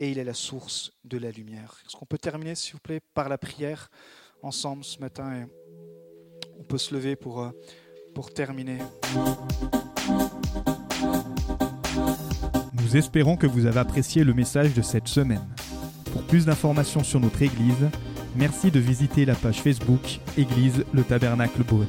et 0.00 0.10
il 0.10 0.18
est 0.18 0.24
la 0.24 0.34
source 0.34 0.90
de 1.04 1.16
la 1.16 1.30
lumière. 1.30 1.80
Est-ce 1.86 1.94
qu'on 1.94 2.06
peut 2.06 2.18
terminer, 2.18 2.56
s'il 2.56 2.72
vous 2.72 2.80
plaît, 2.80 2.98
par 3.14 3.28
la 3.28 3.38
prière 3.38 3.88
ensemble 4.42 4.84
ce 4.84 4.98
matin 4.98 5.32
et 5.34 5.44
On 6.58 6.64
peut 6.64 6.78
se 6.78 6.94
lever 6.94 7.16
pour, 7.16 7.42
euh, 7.42 7.50
pour 8.14 8.32
terminer. 8.32 8.78
Nous 12.74 12.96
espérons 12.96 13.36
que 13.36 13.46
vous 13.46 13.66
avez 13.66 13.80
apprécié 13.80 14.24
le 14.24 14.34
message 14.34 14.74
de 14.74 14.82
cette 14.82 15.08
semaine. 15.08 15.46
Pour 16.12 16.22
plus 16.22 16.46
d'informations 16.46 17.02
sur 17.02 17.20
notre 17.20 17.40
Église, 17.42 17.88
merci 18.36 18.70
de 18.70 18.78
visiter 18.80 19.24
la 19.24 19.34
page 19.34 19.62
Facebook 19.62 20.20
Église 20.36 20.84
le 20.92 21.02
Tabernacle 21.02 21.62
Beaune. 21.64 21.86